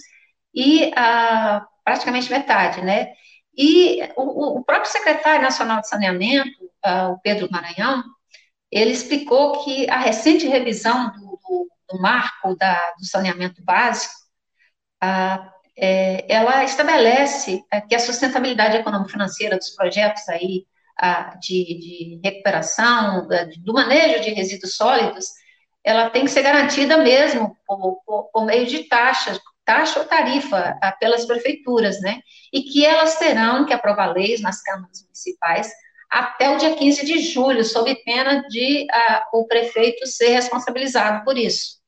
e 0.53 0.91
ah, 0.95 1.63
praticamente 1.91 2.31
metade, 2.31 2.81
né? 2.81 3.13
E 3.55 4.01
o, 4.15 4.59
o, 4.59 4.63
próprio 4.63 4.91
secretário 4.91 5.41
nacional 5.41 5.81
de 5.81 5.89
saneamento, 5.89 6.49
ah, 6.83 7.09
o 7.09 7.19
Pedro 7.19 7.49
Maranhão, 7.51 8.03
ele 8.71 8.91
explicou 8.91 9.63
que 9.63 9.89
a 9.89 9.97
recente 9.97 10.47
revisão 10.47 11.11
do, 11.11 11.39
do 11.43 11.71
do 11.91 12.01
marco 12.01 12.55
da, 12.55 12.79
do 12.97 13.05
saneamento 13.05 13.63
básico, 13.63 14.13
a, 15.01 15.51
é, 15.77 16.25
ela 16.33 16.63
estabelece 16.63 17.63
é, 17.71 17.81
que 17.81 17.95
a 17.95 17.99
sustentabilidade 17.99 18.77
econômico-financeira 18.77 19.57
dos 19.57 19.71
projetos 19.71 20.27
aí 20.29 20.65
a, 20.97 21.35
de, 21.35 21.79
de, 21.79 22.21
recuperação, 22.23 23.27
do 23.59 23.73
manejo 23.73 24.23
de 24.23 24.31
resíduos 24.31 24.75
sólidos, 24.75 25.27
ela 25.83 26.09
tem 26.09 26.25
que 26.25 26.31
ser 26.31 26.43
garantida 26.43 26.97
mesmo 26.97 27.57
por, 27.65 28.01
por, 28.05 28.23
por 28.31 28.45
meio 28.45 28.67
de 28.67 28.83
taxas, 28.83 29.39
taxa 29.71 29.99
ou 29.99 30.05
tarifa 30.05 30.77
a, 30.81 30.91
pelas 30.91 31.25
prefeituras, 31.25 32.01
né? 32.01 32.19
E 32.51 32.63
que 32.63 32.85
elas 32.85 33.17
terão 33.17 33.65
que 33.65 33.73
aprovar 33.73 34.11
leis 34.11 34.41
nas 34.41 34.61
câmaras 34.61 35.01
municipais 35.03 35.71
até 36.09 36.49
o 36.49 36.57
dia 36.57 36.75
15 36.75 37.05
de 37.05 37.19
julho, 37.19 37.63
sob 37.63 37.95
pena 38.03 38.45
de 38.49 38.85
o 39.31 39.47
prefeito 39.47 40.05
ser 40.05 40.31
responsabilizado 40.31 41.23
por 41.23 41.37
isso. 41.37 41.79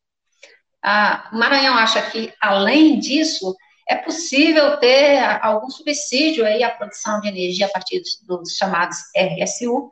Ah, 0.82 1.30
o 1.34 1.38
Maranhão 1.38 1.76
acha 1.76 2.02
que, 2.10 2.34
além 2.40 3.00
disso, 3.00 3.54
é 3.90 3.98
possível 3.98 4.78
ter 4.78 5.20
algum 5.42 5.70
subsídio 5.70 6.46
aí 6.46 6.64
à 6.64 6.70
produção 6.70 7.20
de 7.20 7.28
energia 7.28 7.66
a 7.66 7.70
partir 7.70 8.00
dos, 8.00 8.22
dos 8.26 8.56
chamados 8.56 8.98
RSU, 9.14 9.92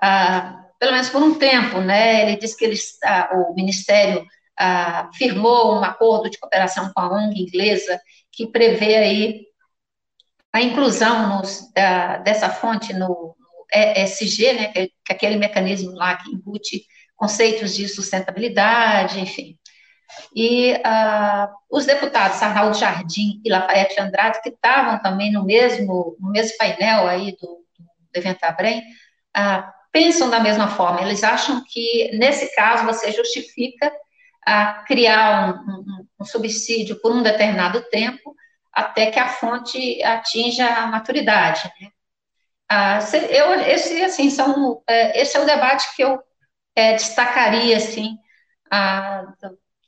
ah, 0.00 0.64
pelo 0.78 0.92
menos 0.92 1.08
por 1.08 1.20
um 1.20 1.34
tempo, 1.34 1.80
né? 1.80 2.22
Ele 2.22 2.36
disse 2.36 2.56
que 2.56 2.64
eles, 2.64 2.96
ah, 3.04 3.30
o 3.34 3.54
Ministério 3.54 4.24
firmou 5.14 5.78
um 5.78 5.84
acordo 5.84 6.30
de 6.30 6.38
cooperação 6.38 6.92
com 6.92 7.00
a 7.00 7.12
ONG 7.12 7.40
inglesa 7.40 8.00
que 8.30 8.46
prevê 8.46 8.96
aí 8.96 9.46
a 10.52 10.60
inclusão 10.60 11.38
nos, 11.38 11.70
dessa 12.24 12.50
fonte 12.50 12.92
no, 12.92 13.34
ESG, 13.74 14.52
né? 14.52 14.68
Que 14.68 14.78
é, 14.78 14.86
que 14.86 14.92
é 15.10 15.14
aquele 15.14 15.36
mecanismo 15.36 15.92
lá 15.92 16.16
que 16.16 16.30
embute 16.30 16.84
conceitos 17.16 17.74
de 17.74 17.88
sustentabilidade, 17.88 19.20
enfim. 19.20 19.58
E 20.36 20.74
os 21.70 21.86
deputados 21.86 22.42
Arnaldo 22.42 22.76
Jardim 22.76 23.40
e 23.44 23.50
Lafayette 23.50 24.00
Andrade, 24.00 24.42
que 24.42 24.50
estavam 24.50 25.00
também 25.00 25.32
no 25.32 25.44
mesmo, 25.44 26.16
no 26.20 26.30
mesmo 26.30 26.56
painel 26.58 27.08
aí 27.08 27.32
do, 27.40 27.64
do 27.78 28.18
evento 28.18 28.44
Abrem, 28.44 28.80
uh, 28.80 29.62
pensam 29.90 30.28
da 30.28 30.40
mesma 30.40 30.68
forma. 30.68 31.00
Eles 31.00 31.24
acham 31.24 31.64
que, 31.66 32.10
nesse 32.14 32.54
caso, 32.54 32.84
você 32.84 33.10
justifica 33.12 33.90
uh, 34.48 34.84
criar 34.86 35.64
um, 35.66 35.72
um, 35.72 36.06
um, 36.20 36.24
subsídio 36.24 37.00
por 37.00 37.12
um 37.12 37.22
determinado 37.22 37.80
tempo, 37.90 38.34
até 38.72 39.10
que 39.10 39.18
a 39.18 39.28
fonte 39.28 40.02
atinja 40.02 40.66
a 40.66 40.86
maturidade. 40.86 41.70
Né? 41.80 41.88
eu, 43.28 43.52
esse, 43.60 44.02
assim, 44.02 44.30
são, 44.30 44.82
é, 44.88 45.20
esse 45.20 45.36
é 45.36 45.40
o 45.40 45.46
debate 45.46 45.94
que 45.94 46.02
eu 46.02 46.18
é, 46.74 46.94
destacaria, 46.94 47.76
assim, 47.76 48.16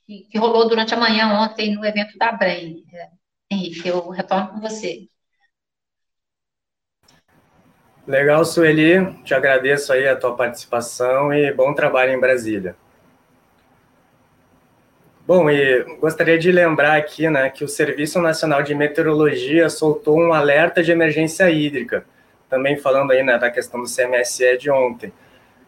que, 0.07 0.27
que, 0.31 0.39
rolou 0.39 0.69
durante 0.69 0.93
a 0.93 0.99
manhã 0.99 1.41
ontem 1.41 1.75
no 1.75 1.85
evento 1.85 2.19
da 2.19 2.33
BREM. 2.33 2.85
É, 2.93 3.09
Henrique, 3.51 3.89
eu 3.89 4.11
retorno 4.11 4.49
com 4.49 4.61
você. 4.61 5.09
Legal, 8.07 8.45
Sueli, 8.45 9.15
te 9.23 9.33
agradeço 9.33 9.91
aí 9.91 10.07
a 10.07 10.15
tua 10.15 10.37
participação 10.37 11.33
e 11.33 11.51
bom 11.55 11.73
trabalho 11.73 12.13
em 12.13 12.21
Brasília. 12.21 12.77
Bom, 15.27 15.49
e 15.49 15.83
gostaria 16.01 16.39
de 16.39 16.53
lembrar 16.53 16.99
aqui 16.99 17.31
né, 17.31 17.49
que 17.49 17.65
o 17.65 17.69
Serviço 17.69 18.21
Nacional 18.21 18.63
de 18.63 18.75
Meteorologia 18.75 19.71
soltou 19.71 20.19
um 20.19 20.35
alerta 20.35 20.83
de 20.83 20.93
emergência 20.93 21.51
hídrica, 21.51 22.05
também 22.51 22.77
falando 22.77 23.11
aí 23.11 23.23
né, 23.23 23.39
da 23.39 23.51
questão 23.51 23.81
do 23.81 23.89
CMSE 23.89 24.59
de 24.59 24.71
ontem. 24.71 25.11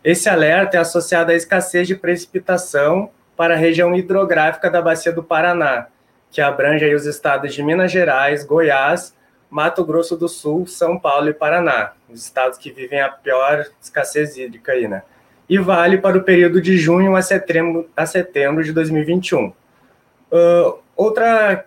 Esse 0.04 0.28
alerta 0.28 0.76
é 0.76 0.80
associado 0.80 1.30
à 1.30 1.34
escassez 1.34 1.88
de 1.88 1.94
precipitação 1.94 3.08
para 3.34 3.54
a 3.54 3.56
região 3.56 3.94
hidrográfica 3.94 4.70
da 4.70 4.82
Bacia 4.82 5.10
do 5.10 5.22
Paraná, 5.22 5.86
que 6.30 6.42
abrange 6.42 6.94
os 6.94 7.06
estados 7.06 7.54
de 7.54 7.62
Minas 7.62 7.90
Gerais, 7.90 8.44
Goiás, 8.44 9.16
Mato 9.48 9.82
Grosso 9.86 10.18
do 10.18 10.28
Sul, 10.28 10.66
São 10.66 10.98
Paulo 10.98 11.30
e 11.30 11.34
Paraná, 11.34 11.94
os 12.10 12.22
estados 12.22 12.58
que 12.58 12.70
vivem 12.70 13.00
a 13.00 13.08
pior 13.08 13.64
escassez 13.80 14.36
hídrica 14.36 14.72
aí, 14.72 14.86
né? 14.86 15.02
E 15.48 15.58
vale 15.58 15.98
para 15.98 16.18
o 16.18 16.22
período 16.22 16.60
de 16.60 16.76
junho 16.76 17.14
a 17.14 17.22
setembro, 17.22 17.88
a 17.96 18.04
setembro 18.04 18.64
de 18.64 18.72
2021. 18.72 19.46
Uh, 19.46 20.78
outra, 20.96 21.64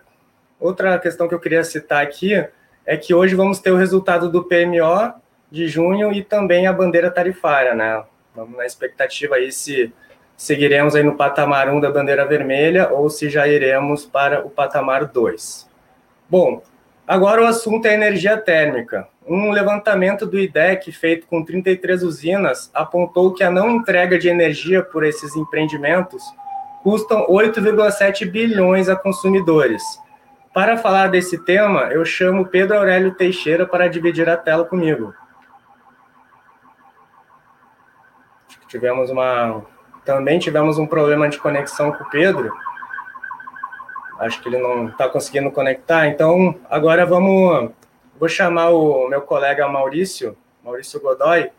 outra 0.58 0.98
questão 0.98 1.26
que 1.26 1.34
eu 1.34 1.40
queria 1.40 1.64
citar 1.64 2.02
aqui 2.02 2.46
é 2.84 2.96
que 2.96 3.14
hoje 3.14 3.34
vamos 3.34 3.58
ter 3.58 3.70
o 3.70 3.76
resultado 3.76 4.28
do 4.28 4.44
PMO 4.44 5.14
de 5.50 5.66
junho 5.66 6.12
e 6.12 6.22
também 6.22 6.66
a 6.66 6.72
bandeira 6.72 7.10
tarifária, 7.10 7.74
né? 7.74 8.02
Vamos 8.34 8.56
na 8.56 8.66
expectativa 8.66 9.36
aí 9.36 9.50
se 9.50 9.92
seguiremos 10.36 10.94
aí 10.94 11.02
no 11.02 11.16
patamar 11.16 11.68
1 11.68 11.80
da 11.80 11.90
bandeira 11.90 12.24
vermelha 12.24 12.88
ou 12.88 13.10
se 13.10 13.28
já 13.28 13.46
iremos 13.46 14.06
para 14.06 14.44
o 14.44 14.48
patamar 14.48 15.04
2. 15.04 15.68
Bom, 16.28 16.62
agora 17.06 17.42
o 17.42 17.46
assunto 17.46 17.84
é 17.86 17.92
energia 17.92 18.38
térmica. 18.38 19.06
Um 19.30 19.52
levantamento 19.52 20.26
do 20.26 20.36
IDEC 20.36 20.90
feito 20.90 21.24
com 21.28 21.44
33 21.44 22.02
usinas 22.02 22.68
apontou 22.74 23.32
que 23.32 23.44
a 23.44 23.50
não 23.50 23.70
entrega 23.70 24.18
de 24.18 24.28
energia 24.28 24.82
por 24.82 25.04
esses 25.04 25.36
empreendimentos 25.36 26.20
custam 26.82 27.28
8,7 27.28 28.28
bilhões 28.28 28.88
a 28.88 28.96
consumidores. 28.96 29.84
Para 30.52 30.76
falar 30.76 31.06
desse 31.06 31.38
tema, 31.44 31.92
eu 31.92 32.04
chamo 32.04 32.48
Pedro 32.48 32.76
Aurélio 32.76 33.14
Teixeira 33.14 33.64
para 33.64 33.88
dividir 33.88 34.28
a 34.28 34.36
tela 34.36 34.64
comigo. 34.64 35.14
Tivemos 38.66 39.10
uma 39.10 39.64
também 40.04 40.40
tivemos 40.40 40.76
um 40.76 40.88
problema 40.88 41.28
de 41.28 41.38
conexão 41.38 41.92
com 41.92 42.02
o 42.02 42.10
Pedro. 42.10 42.52
Acho 44.18 44.42
que 44.42 44.48
ele 44.48 44.58
não 44.58 44.88
está 44.88 45.08
conseguindo 45.08 45.52
conectar. 45.52 46.08
Então, 46.08 46.56
agora 46.68 47.06
vamos. 47.06 47.70
Vou 48.20 48.28
chamar 48.28 48.68
o 48.68 49.08
meu 49.08 49.22
colega 49.22 49.66
Maurício, 49.66 50.36
Maurício 50.62 51.00
Godoy, 51.00 51.50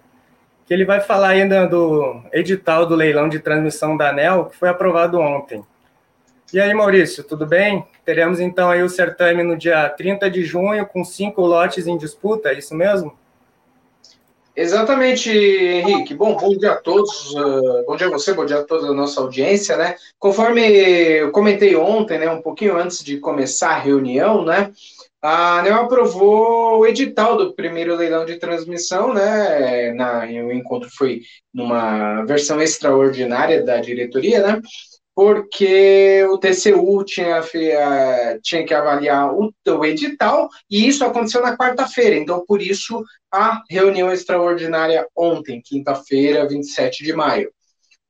que 0.68 0.72
ele 0.72 0.86
vai 0.86 1.02
falar 1.02 1.30
ainda 1.30 1.66
do 1.66 2.22
edital 2.32 2.86
do 2.86 2.94
leilão 2.94 3.28
de 3.28 3.40
transmissão 3.40 3.98
da 3.98 4.12
ANEL, 4.12 4.46
que 4.46 4.58
foi 4.58 4.70
aprovado 4.70 5.20
ontem. 5.20 5.66
E 6.54 6.60
aí, 6.60 6.72
Maurício, 6.72 7.24
tudo 7.24 7.48
bem? 7.48 7.84
Teremos 8.06 8.40
então 8.40 8.70
aí 8.70 8.84
o 8.84 8.90
certame 8.90 9.42
no 9.42 9.58
dia 9.58 9.90
30 9.90 10.30
de 10.30 10.44
junho, 10.44 10.86
com 10.86 11.04
cinco 11.04 11.42
lotes 11.42 11.88
em 11.88 11.98
disputa, 11.98 12.50
é 12.50 12.60
isso 12.60 12.76
mesmo? 12.76 13.18
Exatamente, 14.56 15.32
Henrique. 15.32 16.14
Bom, 16.14 16.36
bom 16.36 16.56
dia 16.56 16.74
a 16.74 16.78
todos. 16.78 17.34
Uh, 17.34 17.86
bom 17.88 17.96
dia 17.96 18.06
a 18.06 18.12
você, 18.12 18.34
bom 18.34 18.46
dia 18.46 18.60
a 18.60 18.64
toda 18.64 18.86
a 18.88 18.94
nossa 18.94 19.20
audiência, 19.20 19.76
né? 19.78 19.96
Conforme 20.20 20.62
eu 20.62 21.32
comentei 21.32 21.76
ontem, 21.76 22.20
né, 22.20 22.30
um 22.30 22.42
pouquinho 22.42 22.78
antes 22.78 23.04
de 23.04 23.18
começar 23.18 23.72
a 23.72 23.80
reunião, 23.80 24.46
né, 24.46 24.72
a 25.22 25.60
ANEL 25.60 25.76
aprovou 25.76 26.80
o 26.80 26.86
edital 26.88 27.38
do 27.38 27.54
primeiro 27.54 27.96
leilão 27.96 28.26
de 28.26 28.40
transmissão, 28.40 29.14
né? 29.14 29.92
Na, 29.94 30.26
o 30.26 30.52
encontro 30.52 30.90
foi 30.90 31.22
numa 31.54 32.24
versão 32.26 32.62
extraordinária 32.62 33.64
da 33.64 33.80
diretoria, 33.80 34.42
né? 34.42 34.62
porque 35.14 36.26
o 36.32 36.38
TCU 36.38 37.04
tinha, 37.04 37.42
tinha 38.42 38.66
que 38.66 38.74
avaliar 38.74 39.34
o, 39.34 39.54
o 39.68 39.86
edital, 39.86 40.50
e 40.70 40.88
isso 40.88 41.06
aconteceu 41.06 41.42
na 41.42 41.58
quarta-feira, 41.58 42.16
então 42.16 42.44
por 42.48 42.62
isso 42.62 43.04
a 43.32 43.62
reunião 43.70 44.12
extraordinária 44.12 45.06
ontem, 45.16 45.62
quinta-feira, 45.64 46.48
27 46.48 47.04
de 47.04 47.14
maio. 47.14 47.52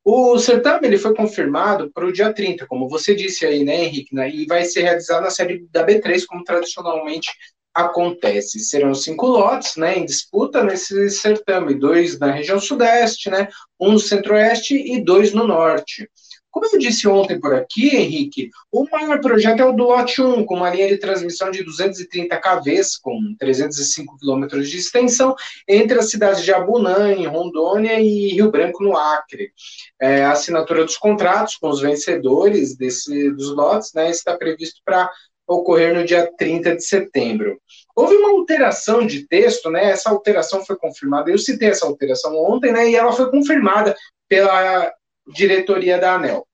O 0.03 0.39
certame 0.39 0.87
ele 0.87 0.97
foi 0.97 1.13
confirmado 1.15 1.91
para 1.91 2.05
o 2.05 2.11
dia 2.11 2.33
30, 2.33 2.65
como 2.65 2.89
você 2.89 3.13
disse 3.13 3.45
aí, 3.45 3.63
né, 3.63 3.85
Henrique, 3.85 4.15
né, 4.15 4.29
e 4.29 4.45
vai 4.47 4.65
ser 4.65 4.81
realizado 4.81 5.21
na 5.21 5.29
série 5.29 5.65
da 5.71 5.85
B3, 5.85 6.25
como 6.25 6.43
tradicionalmente 6.43 7.29
acontece. 7.73 8.59
Serão 8.59 8.93
cinco 8.95 9.27
lotes 9.27 9.75
né, 9.75 9.97
em 9.97 10.05
disputa 10.05 10.63
nesse 10.63 11.09
certame, 11.11 11.75
dois 11.75 12.17
na 12.17 12.31
região 12.31 12.59
sudeste, 12.59 13.29
né, 13.29 13.47
um 13.79 13.91
no 13.93 13.99
centro-oeste 13.99 14.75
e 14.75 15.03
dois 15.03 15.33
no 15.33 15.45
norte. 15.45 16.09
Como 16.51 16.65
eu 16.65 16.77
disse 16.77 17.07
ontem 17.07 17.39
por 17.39 17.55
aqui, 17.55 17.95
Henrique, 17.95 18.49
o 18.69 18.85
maior 18.91 19.21
projeto 19.21 19.61
é 19.61 19.65
o 19.65 19.71
do 19.71 19.85
Lote 19.85 20.21
1, 20.21 20.45
com 20.45 20.55
uma 20.55 20.69
linha 20.69 20.89
de 20.89 20.97
transmissão 20.97 21.49
de 21.49 21.63
230 21.63 22.37
kV, 22.37 22.81
com 23.01 23.35
305 23.39 24.17
quilômetros 24.17 24.69
de 24.69 24.77
extensão, 24.77 25.33
entre 25.67 25.97
as 25.97 26.09
cidades 26.09 26.43
de 26.43 26.53
Abunã, 26.53 27.13
em 27.13 27.25
Rondônia, 27.25 27.99
e 28.01 28.33
Rio 28.33 28.51
Branco, 28.51 28.83
no 28.83 28.97
Acre. 28.97 29.51
É, 29.99 30.25
a 30.25 30.33
assinatura 30.33 30.83
dos 30.83 30.97
contratos 30.97 31.55
com 31.55 31.69
os 31.69 31.79
vencedores 31.79 32.75
desse, 32.75 33.31
dos 33.31 33.55
lotes 33.55 33.93
né, 33.93 34.09
está 34.09 34.35
previsto 34.37 34.81
para 34.83 35.09
ocorrer 35.47 35.93
no 35.93 36.05
dia 36.05 36.29
30 36.37 36.75
de 36.75 36.83
setembro. 36.83 37.59
Houve 37.95 38.15
uma 38.15 38.31
alteração 38.31 39.05
de 39.05 39.27
texto, 39.27 39.69
né? 39.69 39.89
Essa 39.91 40.09
alteração 40.09 40.65
foi 40.65 40.77
confirmada. 40.77 41.29
Eu 41.29 41.37
citei 41.37 41.69
essa 41.69 41.85
alteração 41.85 42.35
ontem, 42.37 42.71
né? 42.71 42.89
E 42.89 42.95
ela 42.95 43.11
foi 43.11 43.29
confirmada 43.29 43.95
pela 44.29 44.91
diretoria 45.27 45.97
da 45.97 46.15
ANEL. 46.15 46.45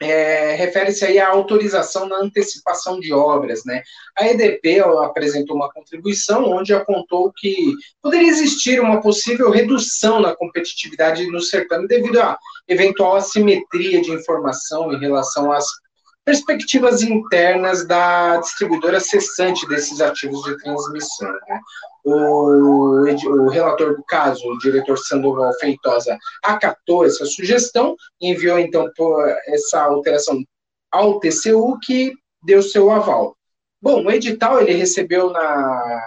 É, 0.00 0.54
refere-se 0.54 1.06
aí 1.06 1.18
à 1.18 1.28
autorização 1.28 2.06
na 2.06 2.18
antecipação 2.18 3.00
de 3.00 3.14
obras, 3.14 3.64
né? 3.64 3.82
A 4.18 4.26
EDP 4.28 4.80
apresentou 4.80 5.56
uma 5.56 5.72
contribuição 5.72 6.44
onde 6.44 6.74
apontou 6.74 7.32
que 7.34 7.72
poderia 8.02 8.28
existir 8.28 8.78
uma 8.78 9.00
possível 9.00 9.50
redução 9.50 10.20
na 10.20 10.36
competitividade 10.36 11.26
no 11.26 11.40
certame 11.40 11.88
devido 11.88 12.20
à 12.20 12.38
eventual 12.68 13.16
assimetria 13.16 14.02
de 14.02 14.10
informação 14.12 14.92
em 14.92 14.98
relação 14.98 15.50
às 15.50 15.66
perspectivas 16.26 17.02
internas 17.02 17.86
da 17.86 18.38
distribuidora 18.38 18.98
cessante 18.98 19.66
desses 19.68 20.00
ativos 20.00 20.42
de 20.42 20.58
transmissão. 20.58 21.32
Né? 21.48 21.60
O, 22.04 23.06
o, 23.08 23.48
relator 23.48 23.96
do 23.96 24.02
caso, 24.02 24.44
o 24.44 24.58
diretor 24.58 24.98
Sandoval 24.98 25.52
Feitosa, 25.60 26.18
acatou 26.42 27.06
essa 27.06 27.24
sugestão, 27.24 27.94
enviou 28.20 28.58
então 28.58 28.90
essa 29.46 29.82
alteração 29.82 30.42
ao 30.90 31.20
TCU, 31.20 31.78
que 31.80 32.12
deu 32.42 32.60
seu 32.60 32.90
aval. 32.90 33.36
Bom, 33.80 34.04
o 34.04 34.10
edital 34.10 34.60
ele 34.60 34.72
recebeu 34.72 35.30
na 35.30 36.02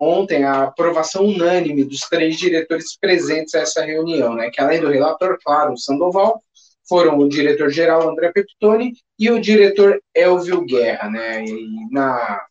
ontem 0.00 0.44
a 0.44 0.62
aprovação 0.62 1.26
unânime 1.26 1.84
dos 1.84 2.00
três 2.08 2.38
diretores 2.38 2.96
presentes 2.98 3.54
a 3.54 3.60
essa 3.60 3.84
reunião, 3.84 4.34
né? 4.34 4.50
Que 4.50 4.60
além 4.60 4.80
do 4.80 4.88
relator, 4.88 5.38
claro, 5.44 5.74
o 5.74 5.78
Sandoval, 5.78 6.42
foram 6.90 7.18
o 7.18 7.28
diretor-geral 7.28 8.10
André 8.10 8.32
Peptoni 8.32 8.94
e 9.16 9.30
o 9.30 9.40
diretor 9.40 10.02
Elvio 10.12 10.64
Guerra, 10.64 11.08
né? 11.08 11.44
E 11.44 11.88
na 11.92 12.44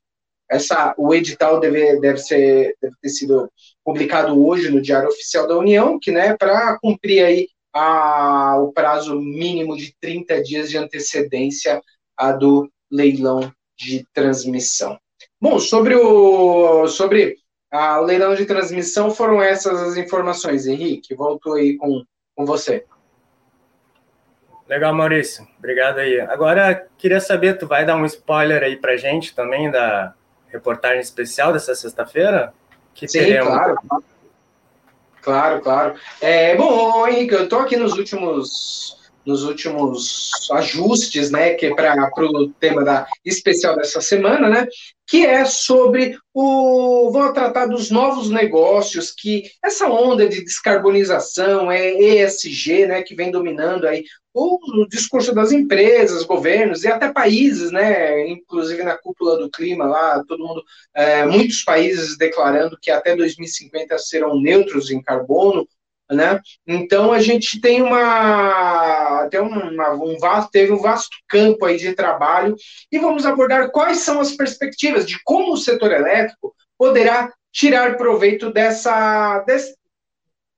essa 0.50 0.96
o 0.98 1.14
edital 1.14 1.60
deve, 1.60 2.00
deve 2.00 2.18
ser 2.20 2.74
deve 2.82 2.96
ter 3.02 3.10
sido 3.10 3.52
publicado 3.84 4.42
hoje 4.44 4.72
no 4.72 4.82
Diário 4.82 5.10
Oficial 5.10 5.46
da 5.46 5.58
União, 5.58 6.00
que 6.02 6.10
né, 6.10 6.38
para 6.38 6.80
cumprir 6.80 7.24
aí 7.24 7.48
a, 7.74 8.58
o 8.60 8.72
prazo 8.72 9.20
mínimo 9.20 9.76
de 9.76 9.94
30 10.00 10.42
dias 10.42 10.70
de 10.70 10.78
antecedência 10.78 11.82
a 12.18 12.32
do 12.32 12.72
leilão 12.90 13.52
de 13.78 14.06
transmissão. 14.14 14.98
Bom, 15.40 15.60
sobre 15.60 15.96
o 15.96 16.88
sobre 16.88 17.36
a 17.70 18.00
leilão 18.00 18.36
de 18.36 18.46
transmissão 18.46 19.12
foram 19.12 19.44
essas 19.44 19.82
as 19.82 19.98
informações, 19.98 20.66
Henrique. 20.66 21.14
Volto 21.14 21.54
aí 21.54 21.78
com, 21.78 22.04
com 22.36 22.46
você. 22.46 22.86
Legal, 24.70 24.94
Maurício. 24.94 25.48
Obrigado 25.58 25.98
aí. 25.98 26.22
Agora, 26.22 26.88
queria 26.96 27.20
saber, 27.20 27.58
tu 27.58 27.66
vai 27.66 27.84
dar 27.84 27.96
um 27.96 28.06
spoiler 28.06 28.62
aí 28.62 28.76
pra 28.76 28.96
gente 28.96 29.34
também 29.34 29.72
da 29.72 30.14
reportagem 30.48 31.00
especial 31.00 31.52
dessa 31.52 31.74
sexta-feira? 31.74 32.54
Que 32.94 33.08
Sim, 33.08 33.18
teremos... 33.20 33.52
claro. 33.52 33.76
Claro, 35.24 35.62
claro. 35.62 35.96
É, 36.22 36.56
bom, 36.56 37.08
Henrique, 37.08 37.34
eu 37.34 37.46
estou 37.46 37.62
aqui 37.62 37.76
nos 37.78 37.94
últimos 37.94 38.99
nos 39.30 39.44
últimos 39.44 40.32
ajustes, 40.52 41.30
né, 41.30 41.54
que 41.54 41.68
é 41.68 41.76
para 41.76 42.10
o 42.20 42.50
tema 42.50 42.84
da 42.84 43.08
especial 43.24 43.76
dessa 43.76 44.02
semana, 44.02 44.50
né, 44.50 44.68
que 45.08 45.26
é 45.26 45.46
sobre 45.46 46.18
o 46.34 47.12
vou 47.12 47.32
tratar 47.32 47.68
dos 47.68 47.92
novos 47.92 48.30
negócios 48.30 49.12
que 49.12 49.44
essa 49.64 49.88
onda 49.88 50.28
de 50.28 50.44
descarbonização 50.44 51.72
é 51.72 51.92
ESG, 51.92 52.88
né, 52.88 53.04
que 53.04 53.16
vem 53.16 53.30
dominando 53.30 53.88
aí 53.88 54.04
o 54.34 54.88
discurso 54.88 55.34
das 55.34 55.52
empresas, 55.52 56.24
governos 56.24 56.84
e 56.84 56.88
até 56.88 57.12
países, 57.12 57.72
né, 57.72 58.28
inclusive 58.30 58.84
na 58.84 58.98
cúpula 58.98 59.38
do 59.38 59.50
clima 59.50 59.86
lá, 59.86 60.24
todo 60.28 60.46
mundo, 60.46 60.64
é, 60.96 61.26
muitos 61.26 61.64
países 61.64 62.18
declarando 62.18 62.78
que 62.82 62.90
até 62.90 63.16
2050 63.16 63.98
serão 64.00 64.40
neutros 64.40 64.90
em 64.90 65.02
carbono 65.02 65.68
né? 66.12 66.40
Então 66.68 67.12
a 67.12 67.20
gente 67.20 67.62
tem 67.62 67.82
uma, 67.82 69.30
uma, 69.32 69.92
um 69.94 70.18
vasto, 70.18 70.52
teve 70.52 70.72
um 70.72 70.82
vasto 70.82 71.16
campo 71.28 71.66
aí 71.66 71.78
de 71.78 71.94
trabalho 71.94 72.56
e 72.92 72.98
vamos 72.98 73.26
abordar 73.26 73.70
quais 73.72 74.00
são 74.00 74.20
as 74.20 74.32
perspectivas 74.32 75.06
de 75.06 75.20
como 75.24 75.54
o 75.54 75.58
setor 75.58 75.92
elétrico 75.92 76.54
poderá 76.78 77.32
tirar 77.52 77.98
proveito 77.98 78.52
dessa, 78.52 79.40
desse, 79.40 79.76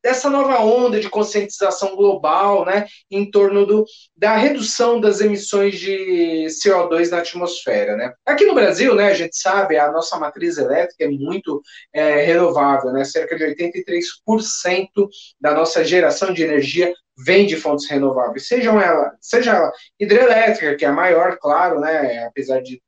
dessa 0.04 0.30
nova 0.30 0.60
onda 0.60 1.00
de 1.00 1.10
conscientização 1.10 1.96
global, 1.96 2.66
né, 2.66 2.86
em 3.10 3.30
torno 3.30 3.66
do, 3.66 3.86
da 4.16 4.36
redução 4.36 5.00
das 5.00 5.22
emissões 5.22 5.80
de 5.80 6.48
CO2 6.48 7.10
na 7.10 7.20
atmosfera, 7.20 7.96
né. 7.96 8.14
Aqui 8.26 8.46
no 8.46 8.56
Brasil, 8.56 8.96
né, 8.96 9.08
a 9.12 9.14
gente 9.14 9.38
sabe, 9.38 9.78
a 9.78 9.92
nossa 9.92 10.18
matriz 10.18 10.58
elétrica 10.58 11.06
é 11.06 11.08
muito 11.08 11.62
é, 11.94 12.22
renovável, 12.24 12.92
né, 12.92 13.04
cerca 13.04 13.38
de 13.38 13.44
83% 13.44 15.08
da 15.40 15.54
nossa 15.54 15.84
geração 15.84 16.34
de 16.34 16.44
energia 16.44 16.94
vem 17.18 17.46
de 17.46 17.56
fontes 17.56 17.90
renováveis, 17.90 18.48
sejam 18.48 18.82
ela, 18.82 19.12
seja 19.20 19.52
ela 19.52 19.72
hidrelétrica, 20.00 20.76
que 20.76 20.86
é 20.86 20.88
a 20.88 20.94
maior, 20.94 21.38
claro, 21.40 21.80
né, 21.80 22.26
apesar 22.26 22.62
de 22.62 22.82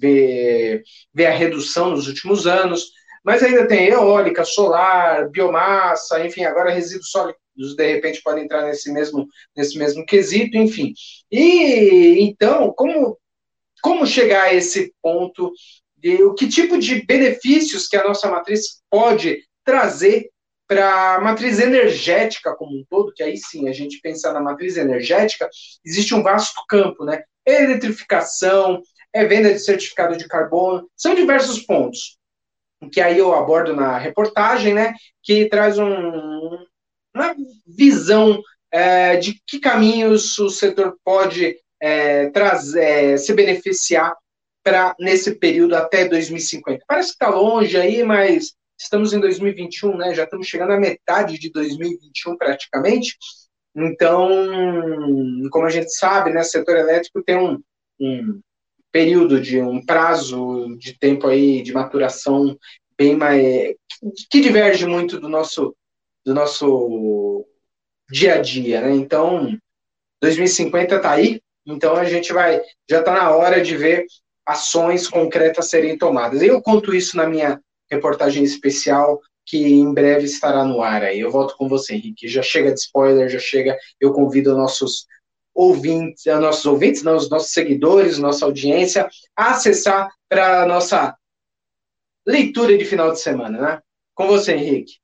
ver, 0.00 0.82
ver 1.12 1.26
a 1.26 1.30
redução 1.30 1.90
nos 1.90 2.08
últimos 2.08 2.46
anos, 2.46 2.90
mas 3.24 3.42
ainda 3.42 3.66
tem 3.66 3.88
eólica, 3.88 4.44
solar, 4.44 5.30
biomassa, 5.30 6.24
enfim, 6.24 6.44
agora 6.44 6.70
resíduos 6.70 7.10
sólidos 7.10 7.38
de 7.76 7.92
repente 7.92 8.22
podem 8.22 8.44
entrar 8.44 8.62
nesse 8.62 8.92
mesmo, 8.92 9.26
nesse 9.56 9.78
mesmo 9.78 10.04
quesito, 10.04 10.56
enfim. 10.56 10.92
E 11.30 12.20
então, 12.20 12.72
como, 12.76 13.16
como 13.82 14.06
chegar 14.06 14.44
a 14.44 14.54
esse 14.54 14.92
ponto 15.00 15.52
de 15.96 16.22
o 16.22 16.34
que 16.34 16.48
tipo 16.48 16.76
de 16.78 17.04
benefícios 17.06 17.86
que 17.86 17.96
a 17.96 18.04
nossa 18.04 18.30
matriz 18.30 18.82
pode 18.90 19.38
trazer 19.64 20.28
para 20.66 21.16
a 21.16 21.20
matriz 21.20 21.58
energética 21.58 22.54
como 22.54 22.76
um 22.76 22.84
todo, 22.88 23.12
que 23.14 23.22
aí 23.22 23.36
sim 23.36 23.68
a 23.68 23.72
gente 23.72 24.00
pensar 24.00 24.32
na 24.32 24.40
matriz 24.40 24.76
energética, 24.76 25.48
existe 25.84 26.14
um 26.14 26.22
vasto 26.22 26.60
campo, 26.68 27.04
né? 27.04 27.22
Eletrificação, 27.46 28.82
é 29.12 29.24
venda 29.24 29.52
de 29.52 29.60
certificado 29.60 30.16
de 30.16 30.26
carbono, 30.26 30.90
são 30.96 31.14
diversos 31.14 31.60
pontos 31.60 32.18
que 32.90 33.00
aí 33.00 33.18
eu 33.18 33.34
abordo 33.34 33.74
na 33.74 33.98
reportagem, 33.98 34.74
né, 34.74 34.94
que 35.22 35.48
traz 35.48 35.78
um, 35.78 36.64
uma 37.14 37.34
visão 37.66 38.42
é, 38.72 39.16
de 39.16 39.40
que 39.46 39.60
caminhos 39.60 40.38
o 40.38 40.50
setor 40.50 40.96
pode 41.04 41.56
é, 41.80 42.30
trazer, 42.30 42.82
é, 42.82 43.16
se 43.16 43.32
beneficiar 43.32 44.14
para 44.64 44.96
nesse 44.98 45.34
período 45.34 45.76
até 45.76 46.08
2050. 46.08 46.82
Parece 46.88 47.10
que 47.10 47.14
está 47.14 47.28
longe 47.28 47.76
aí, 47.76 48.02
mas 48.02 48.54
estamos 48.78 49.12
em 49.12 49.20
2021, 49.20 49.96
né? 49.96 50.14
Já 50.14 50.24
estamos 50.24 50.46
chegando 50.46 50.72
à 50.72 50.78
metade 50.78 51.38
de 51.38 51.52
2021 51.52 52.36
praticamente. 52.36 53.16
Então, 53.76 54.28
como 55.50 55.66
a 55.66 55.70
gente 55.70 55.92
sabe, 55.94 56.32
né, 56.32 56.40
o 56.40 56.44
setor 56.44 56.76
elétrico 56.76 57.22
tem 57.22 57.36
um, 57.36 57.60
um 58.00 58.40
período 58.94 59.40
de 59.40 59.60
um 59.60 59.84
prazo 59.84 60.76
de 60.78 60.96
tempo 60.96 61.26
aí 61.26 61.64
de 61.64 61.72
maturação 61.72 62.56
bem 62.96 63.16
mais 63.16 63.74
que 64.30 64.40
diverge 64.40 64.86
muito 64.86 65.18
do 65.18 65.28
nosso 65.28 65.74
do 66.24 66.32
nosso 66.32 67.44
dia 68.08 68.36
a 68.36 68.40
dia, 68.40 68.80
né? 68.82 68.92
Então, 68.92 69.58
2050 70.22 70.94
está 70.94 71.10
aí, 71.10 71.40
então 71.66 71.96
a 71.96 72.04
gente 72.04 72.32
vai 72.32 72.62
já 72.88 73.00
está 73.00 73.12
na 73.12 73.32
hora 73.32 73.60
de 73.60 73.76
ver 73.76 74.06
ações 74.46 75.08
concretas 75.08 75.68
serem 75.68 75.98
tomadas. 75.98 76.40
Eu 76.40 76.62
conto 76.62 76.94
isso 76.94 77.16
na 77.16 77.26
minha 77.26 77.60
reportagem 77.90 78.44
especial 78.44 79.20
que 79.44 79.58
em 79.58 79.92
breve 79.92 80.26
estará 80.26 80.64
no 80.64 80.80
ar 80.80 81.02
aí. 81.02 81.18
Eu 81.18 81.32
volto 81.32 81.56
com 81.56 81.68
você, 81.68 81.94
Henrique. 81.94 82.28
Já 82.28 82.42
chega 82.42 82.72
de 82.72 82.78
spoiler, 82.78 83.28
já 83.28 83.40
chega. 83.40 83.76
Eu 84.00 84.12
convido 84.12 84.56
nossos 84.56 85.04
ouvintes, 85.54 86.24
nossos 86.26 86.66
ouvintes, 86.66 87.02
não, 87.02 87.16
os 87.16 87.30
nossos 87.30 87.52
seguidores, 87.52 88.18
nossa 88.18 88.44
audiência, 88.44 89.08
a 89.36 89.50
acessar 89.50 90.10
para 90.28 90.62
a 90.62 90.66
nossa 90.66 91.16
leitura 92.26 92.76
de 92.76 92.84
final 92.84 93.12
de 93.12 93.20
semana, 93.20 93.60
né? 93.60 93.80
Com 94.14 94.26
você, 94.26 94.54
Henrique. 94.54 94.94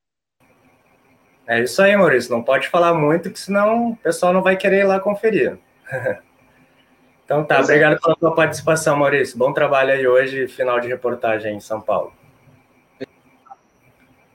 É 1.46 1.60
isso 1.60 1.82
aí, 1.82 1.96
Maurício. 1.96 2.30
Não 2.30 2.42
pode 2.42 2.68
falar 2.68 2.94
muito, 2.94 3.30
que 3.30 3.38
senão 3.38 3.90
o 3.90 3.96
pessoal 3.96 4.32
não 4.32 4.42
vai 4.42 4.56
querer 4.56 4.80
ir 4.80 4.84
lá 4.84 5.00
conferir. 5.00 5.58
então 7.24 7.44
tá, 7.44 7.60
obrigado 7.60 8.00
pela 8.00 8.16
sua 8.16 8.34
participação, 8.34 8.96
Maurício. 8.96 9.36
Bom 9.36 9.52
trabalho 9.52 9.92
aí 9.92 10.06
hoje, 10.06 10.48
final 10.48 10.80
de 10.80 10.88
reportagem 10.88 11.56
em 11.56 11.60
São 11.60 11.80
Paulo. 11.80 12.12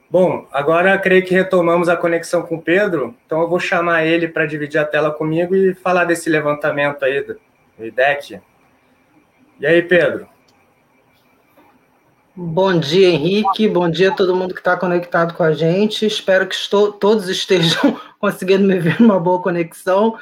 Bom, 0.08 0.46
agora 0.52 0.96
creio 0.98 1.24
que 1.24 1.34
retomamos 1.34 1.88
a 1.88 1.96
conexão 1.96 2.42
com 2.42 2.56
o 2.56 2.62
Pedro, 2.62 3.14
então 3.26 3.40
eu 3.40 3.48
vou 3.48 3.58
chamar 3.58 4.06
ele 4.06 4.28
para 4.28 4.46
dividir 4.46 4.78
a 4.78 4.84
tela 4.84 5.10
comigo 5.10 5.54
e 5.54 5.74
falar 5.74 6.04
desse 6.04 6.30
levantamento 6.30 7.04
aí 7.04 7.22
do 7.22 7.36
IDEC. 7.78 8.40
E 9.58 9.66
aí, 9.66 9.82
Pedro? 9.82 10.28
Bom 12.36 12.78
dia, 12.78 13.08
Henrique. 13.08 13.66
Bom 13.66 13.90
dia 13.90 14.10
a 14.10 14.14
todo 14.14 14.36
mundo 14.36 14.54
que 14.54 14.60
está 14.60 14.76
conectado 14.76 15.34
com 15.34 15.42
a 15.42 15.52
gente. 15.52 16.06
Espero 16.06 16.46
que 16.46 16.54
estou, 16.54 16.92
todos 16.92 17.28
estejam 17.28 17.98
conseguindo 18.20 18.64
me 18.64 18.78
ver 18.78 19.00
numa 19.00 19.18
boa 19.18 19.42
conexão. 19.42 20.16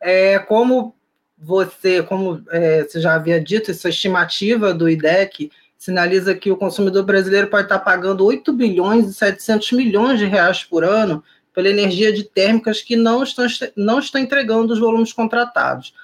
É, 0.00 0.38
como 0.38 0.96
você, 1.36 2.02
como 2.02 2.42
é, 2.50 2.82
você 2.82 3.00
já 3.00 3.14
havia 3.14 3.40
dito, 3.40 3.70
essa 3.70 3.88
estimativa 3.90 4.74
do 4.74 4.88
IDEC 4.88 5.52
sinaliza 5.78 6.34
que 6.34 6.50
o 6.50 6.56
consumidor 6.56 7.04
brasileiro 7.04 7.46
pode 7.46 7.62
estar 7.62 7.78
pagando 7.78 8.24
8 8.24 8.52
bilhões 8.52 9.08
e 9.08 9.14
700 9.14 9.72
milhões 9.72 10.18
de 10.18 10.26
reais 10.26 10.64
por 10.64 10.82
ano 10.82 11.22
pela 11.54 11.68
energia 11.68 12.12
de 12.12 12.24
térmicas 12.24 12.82
que 12.82 12.96
não 12.96 13.22
estão, 13.22 13.46
não 13.76 14.00
estão 14.00 14.20
entregando 14.20 14.72
os 14.72 14.80
volumes 14.80 15.12
contratados. 15.12 15.94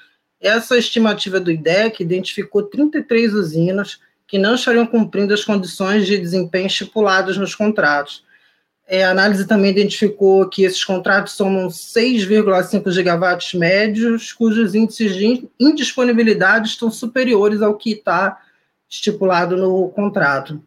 Essa 0.41 0.79
estimativa 0.79 1.41
do 1.41 1.51
IDEC 1.51 2.03
identificou 2.03 2.63
33 2.63 3.35
usinas 3.35 3.99
que 4.27 4.39
não 4.39 4.55
estariam 4.55 4.87
cumprindo 4.87 5.35
as 5.35 5.45
condições 5.45 6.07
de 6.07 6.19
desempenho 6.19 6.67
estipuladas 6.67 7.37
nos 7.37 7.55
contratos. 7.55 8.25
É, 8.87 9.05
a 9.05 9.11
análise 9.11 9.47
também 9.47 9.71
identificou 9.71 10.49
que 10.49 10.63
esses 10.63 10.85
contratos 10.85 11.33
somam 11.33 11.69
6,5 11.69 12.91
gigawatts 12.91 13.55
médios, 13.55 14.33
cujos 14.33 14.75
índices 14.75 15.15
de 15.15 15.49
indisponibilidade 15.59 16.69
estão 16.69 16.91
superiores 16.91 17.63
ao 17.63 17.77
que 17.77 17.93
está 17.93 18.39
estipulado 18.95 19.57
no 19.57 19.89
contrato. 19.89 20.63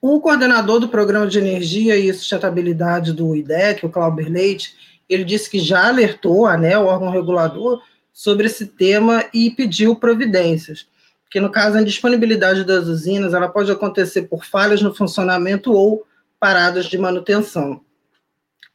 O 0.00 0.20
coordenador 0.20 0.80
do 0.80 0.88
Programa 0.88 1.26
de 1.26 1.38
Energia 1.38 1.96
e 1.96 2.12
Sustentabilidade 2.12 3.12
do 3.12 3.36
IDEC, 3.36 3.84
o 3.84 3.90
Clauber 3.90 4.30
Leite, 4.30 4.74
ele 5.08 5.24
disse 5.24 5.50
que 5.50 5.58
já 5.58 5.88
alertou 5.88 6.46
a 6.46 6.54
ANEL, 6.54 6.82
o 6.82 6.86
órgão 6.86 7.10
regulador, 7.10 7.82
sobre 8.12 8.46
esse 8.46 8.66
tema 8.66 9.24
e 9.34 9.50
pediu 9.50 9.94
providências. 9.96 10.86
Porque, 11.24 11.40
no 11.40 11.50
caso, 11.50 11.76
a 11.76 11.82
disponibilidade 11.82 12.64
das 12.64 12.86
usinas 12.86 13.34
ela 13.34 13.48
pode 13.48 13.70
acontecer 13.70 14.22
por 14.22 14.44
falhas 14.44 14.80
no 14.80 14.94
funcionamento 14.94 15.72
ou 15.72 16.06
paradas 16.40 16.86
de 16.86 16.96
manutenção. 16.96 17.80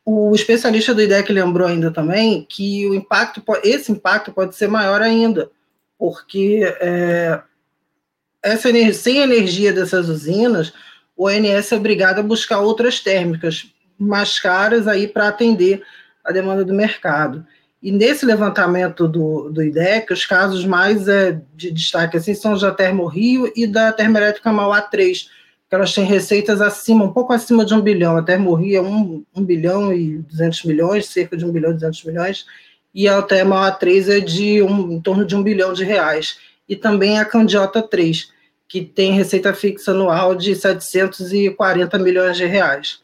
O 0.06 0.34
especialista 0.36 0.94
do 0.94 1.02
IDEC 1.02 1.32
lembrou 1.32 1.68
ainda 1.68 1.92
também 1.92 2.46
que 2.48 2.88
o 2.88 2.94
impacto, 2.94 3.42
esse 3.64 3.92
impacto 3.92 4.32
pode 4.32 4.56
ser 4.56 4.68
maior 4.68 5.02
ainda, 5.02 5.50
porque 5.98 6.62
é, 6.80 7.42
essa 8.44 8.70
sem 8.94 9.20
a 9.20 9.24
energia 9.24 9.72
dessas 9.72 10.10
usinas, 10.10 10.74
o 11.16 11.28
ONS 11.28 11.72
é 11.72 11.76
obrigado 11.76 12.20
a 12.20 12.24
buscar 12.24 12.60
outras 12.60 13.00
térmicas 13.00 13.72
mais 13.98 14.40
caras 14.40 14.88
aí 14.88 15.08
para 15.08 15.28
atender 15.28 15.84
a 16.24 16.32
demanda 16.32 16.66
do 16.66 16.74
mercado. 16.74 17.46
E 17.82 17.92
nesse 17.92 18.26
levantamento 18.26 19.08
do, 19.08 19.50
do 19.50 19.64
IDEC, 19.64 20.14
os 20.14 20.26
casos 20.26 20.66
mais 20.66 21.08
é, 21.08 21.40
de 21.56 21.72
destaque 21.72 22.18
assim, 22.18 22.34
são 22.34 22.54
os 22.54 22.62
da 22.62 22.72
Termo 22.72 23.06
Rio 23.06 23.52
e 23.56 23.66
da 23.66 23.92
Termoelétrica 23.92 24.52
Mauá 24.52 24.82
3, 24.82 25.30
que 25.68 25.76
elas 25.76 25.94
têm 25.94 26.06
receitas 26.06 26.62
acima, 26.62 27.06
um 27.06 27.14
pouco 27.14 27.34
acima 27.34 27.66
de 27.66 27.74
um 27.74 27.82
bilhão. 27.82 28.18
A 28.18 28.24
Termo 28.24 28.54
Rio 28.54 28.78
é 28.78 28.82
um, 28.82 29.24
um 29.36 29.44
bilhão 29.44 29.94
e 29.94 30.20
200 30.20 30.64
milhões, 30.66 31.08
cerca 31.08 31.36
de 31.36 31.44
um 31.44 31.52
bilhão 31.52 31.72
e 31.72 31.76
200 31.76 32.04
milhões, 32.04 32.46
e 32.94 33.08
a 33.08 33.26
Mauá 33.46 33.72
3 33.72 34.10
é 34.10 34.20
de 34.20 34.62
um, 34.62 34.92
em 34.92 35.02
torno 35.02 35.26
de 35.26 35.36
um 35.36 35.42
bilhão 35.42 35.74
de 35.74 35.84
reais 35.84 36.38
e 36.72 36.76
também 36.78 37.20
a 37.20 37.26
Candiota 37.26 37.84
3, 37.84 38.32
que 38.66 38.82
tem 38.82 39.12
receita 39.12 39.54
fixa 39.54 39.92
anual 39.92 40.34
de 40.34 40.56
740 40.56 42.00
milhões 42.00 42.38
de 42.38 42.46
reais. 42.46 43.02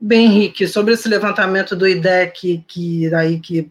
Bem, 0.00 0.26
Henrique, 0.26 0.68
sobre 0.68 0.94
esse 0.94 1.08
levantamento 1.08 1.74
do 1.74 1.88
IDEC 1.88 2.64
que 2.68 3.12
aí 3.12 3.40
que 3.40 3.68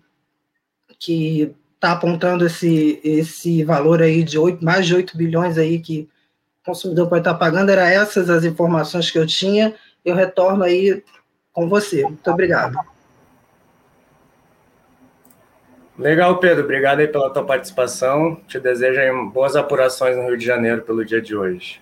que 0.99 1.55
está 1.73 1.93
apontando 1.93 2.45
esse, 2.45 2.99
esse 3.01 3.63
valor 3.63 4.01
aí 4.01 4.23
de 4.23 4.37
8, 4.37 4.63
mais 4.63 4.85
de 4.85 4.93
8 4.93 5.17
bilhões 5.17 5.57
aí 5.57 5.79
que 5.79 6.09
o 6.61 6.65
consumidor 6.65 7.07
pode 7.07 7.21
estar 7.21 7.35
pagando, 7.35 7.69
eram 7.69 7.83
essas 7.83 8.29
as 8.29 8.43
informações 8.43 9.09
que 9.09 9.17
eu 9.17 9.25
tinha. 9.25 9.73
Eu 10.03 10.15
retorno 10.15 10.65
aí 10.65 11.01
com 11.53 11.69
você. 11.69 12.03
Muito 12.03 12.29
obrigado. 12.29 12.77
Legal, 15.97 16.37
Pedro. 16.37 16.63
Obrigado 16.63 16.99
aí 16.99 17.07
pela 17.07 17.29
tua 17.29 17.43
participação. 17.43 18.35
Te 18.47 18.59
desejo 18.59 19.29
boas 19.29 19.55
apurações 19.55 20.15
no 20.15 20.23
Rio 20.23 20.37
de 20.37 20.45
Janeiro 20.45 20.81
pelo 20.81 21.05
dia 21.05 21.21
de 21.21 21.35
hoje. 21.35 21.81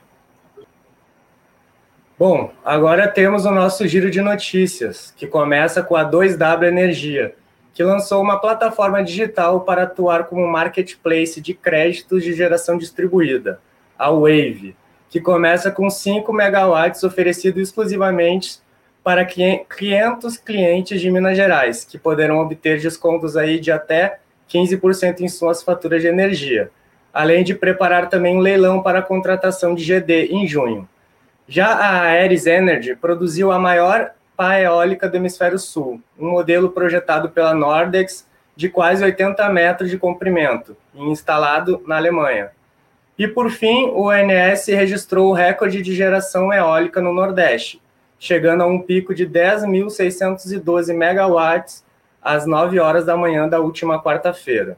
Bom, 2.18 2.52
agora 2.66 3.08
temos 3.08 3.46
o 3.46 3.52
nosso 3.52 3.88
giro 3.88 4.12
de 4.12 4.20
notícias, 4.20 5.14
que 5.16 5.26
começa 5.26 5.82
com 5.82 5.96
a 5.96 6.04
2W 6.04 6.68
Energia, 6.68 7.34
que 7.74 7.82
lançou 7.82 8.22
uma 8.22 8.38
plataforma 8.38 9.02
digital 9.02 9.62
para 9.62 9.84
atuar 9.84 10.26
como 10.26 10.46
marketplace 10.46 11.40
de 11.40 11.54
créditos 11.54 12.22
de 12.22 12.34
geração 12.34 12.78
distribuída, 12.78 13.62
a 13.98 14.12
Wave, 14.12 14.76
que 15.10 15.22
começa 15.22 15.72
com 15.72 15.90
5 15.90 16.34
megawatts 16.34 17.06
oferecido 17.06 17.62
exclusivamente 17.62 18.60
para 19.04 19.26
500 19.26 20.38
clientes 20.38 21.00
de 21.00 21.10
Minas 21.10 21.38
Gerais, 21.38 21.86
que 21.86 21.98
poderão 21.98 22.40
obter 22.40 22.80
descontos 22.80 23.38
aí 23.38 23.60
de 23.60 23.72
até 23.72 24.20
15% 24.50 25.22
em 25.22 25.28
suas 25.28 25.64
faturas 25.64 26.02
de 26.02 26.08
energia, 26.08 26.72
além 27.14 27.44
de 27.44 27.54
preparar 27.54 28.10
também 28.10 28.36
um 28.36 28.40
leilão 28.40 28.82
para 28.82 29.00
a 29.00 29.04
contratação 29.04 29.74
de 29.74 29.84
GD 29.84 30.28
em 30.32 30.48
junho. 30.48 30.88
Já 31.48 31.68
a 31.68 32.02
Aeres 32.04 32.46
Energy 32.46 32.96
produziu 32.96 33.52
a 33.52 33.58
maior 33.58 34.12
pá 34.36 34.60
eólica 34.60 35.10
do 35.10 35.18
hemisfério 35.18 35.60
sul, 35.60 36.02
um 36.18 36.30
modelo 36.30 36.70
projetado 36.70 37.30
pela 37.30 37.54
Nordex 37.54 38.28
de 38.56 38.70
quase 38.70 39.04
80 39.04 39.50
metros 39.50 39.90
de 39.90 39.98
comprimento 39.98 40.76
e 40.94 41.02
instalado 41.04 41.82
na 41.88 41.98
Alemanha. 41.98 42.52
E 43.18 43.28
por 43.28 43.50
fim, 43.50 43.86
o 43.88 44.10
ONS 44.10 44.68
registrou 44.68 45.30
o 45.30 45.34
recorde 45.34 45.82
de 45.82 45.94
geração 45.94 46.54
eólica 46.54 47.02
no 47.02 47.14
Nordeste, 47.14 47.82
chegando 48.20 48.62
a 48.62 48.68
um 48.68 48.82
pico 48.82 49.16
de 49.16 49.26
10.612 49.26 50.94
megawatts 50.94 51.84
às 52.22 52.46
9 52.46 52.80
horas 52.80 53.06
da 53.06 53.16
manhã 53.16 53.48
da 53.48 53.60
última 53.60 54.04
quarta-feira. 54.04 54.78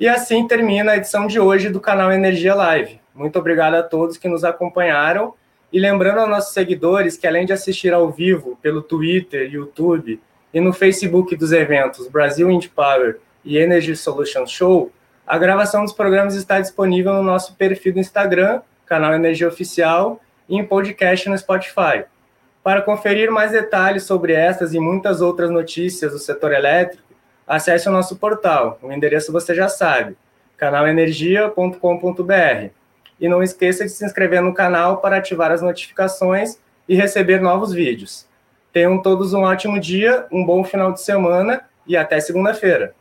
E 0.00 0.08
assim 0.08 0.46
termina 0.48 0.92
a 0.92 0.96
edição 0.96 1.26
de 1.26 1.38
hoje 1.38 1.68
do 1.68 1.80
canal 1.80 2.10
Energia 2.10 2.54
Live. 2.54 3.00
Muito 3.14 3.38
obrigado 3.38 3.74
a 3.74 3.82
todos 3.82 4.16
que 4.16 4.28
nos 4.28 4.44
acompanharam. 4.44 5.34
E 5.72 5.78
lembrando 5.78 6.20
aos 6.20 6.28
nossos 6.28 6.54
seguidores 6.54 7.16
que, 7.16 7.26
além 7.26 7.44
de 7.44 7.52
assistir 7.52 7.92
ao 7.92 8.10
vivo 8.10 8.58
pelo 8.62 8.82
Twitter, 8.82 9.50
YouTube 9.50 10.20
e 10.52 10.60
no 10.60 10.72
Facebook 10.72 11.34
dos 11.36 11.52
eventos 11.52 12.08
Brasil 12.08 12.48
Wind 12.48 12.68
Power 12.68 13.18
e 13.44 13.58
Energy 13.58 13.96
Solutions 13.96 14.50
Show, 14.50 14.92
a 15.26 15.36
gravação 15.38 15.82
dos 15.82 15.92
programas 15.92 16.34
está 16.34 16.60
disponível 16.60 17.12
no 17.14 17.22
nosso 17.22 17.54
perfil 17.56 17.94
do 17.94 17.98
Instagram, 17.98 18.60
canal 18.86 19.12
Energia 19.12 19.48
Oficial, 19.48 20.20
e 20.48 20.56
em 20.56 20.64
podcast 20.64 21.28
no 21.28 21.36
Spotify. 21.36 22.04
Para 22.62 22.82
conferir 22.82 23.30
mais 23.30 23.52
detalhes 23.52 24.02
sobre 24.02 24.32
essas 24.32 24.74
e 24.74 24.80
muitas 24.80 25.20
outras 25.20 25.50
notícias 25.50 26.12
do 26.12 26.18
setor 26.18 26.52
elétrico, 26.52 27.02
acesse 27.46 27.88
o 27.88 27.92
nosso 27.92 28.16
portal. 28.16 28.78
O 28.82 28.90
endereço 28.90 29.32
você 29.32 29.54
já 29.54 29.68
sabe, 29.68 30.16
canalenergia.com.br. 30.56 32.70
e 33.20 33.28
não 33.28 33.42
esqueça 33.42 33.84
de 33.84 33.90
se 33.90 34.04
inscrever 34.04 34.42
no 34.42 34.52
canal 34.52 34.98
para 34.98 35.18
ativar 35.18 35.52
as 35.52 35.62
notificações 35.62 36.58
e 36.88 36.96
receber 36.96 37.40
novos 37.40 37.72
vídeos. 37.72 38.26
Tenham 38.72 39.00
todos 39.00 39.32
um 39.32 39.42
ótimo 39.42 39.80
dia, 39.80 40.26
um 40.30 40.44
bom 40.44 40.64
final 40.64 40.92
de 40.92 41.00
semana 41.00 41.62
e 41.86 41.96
até 41.96 42.20
segunda-feira. 42.20 42.94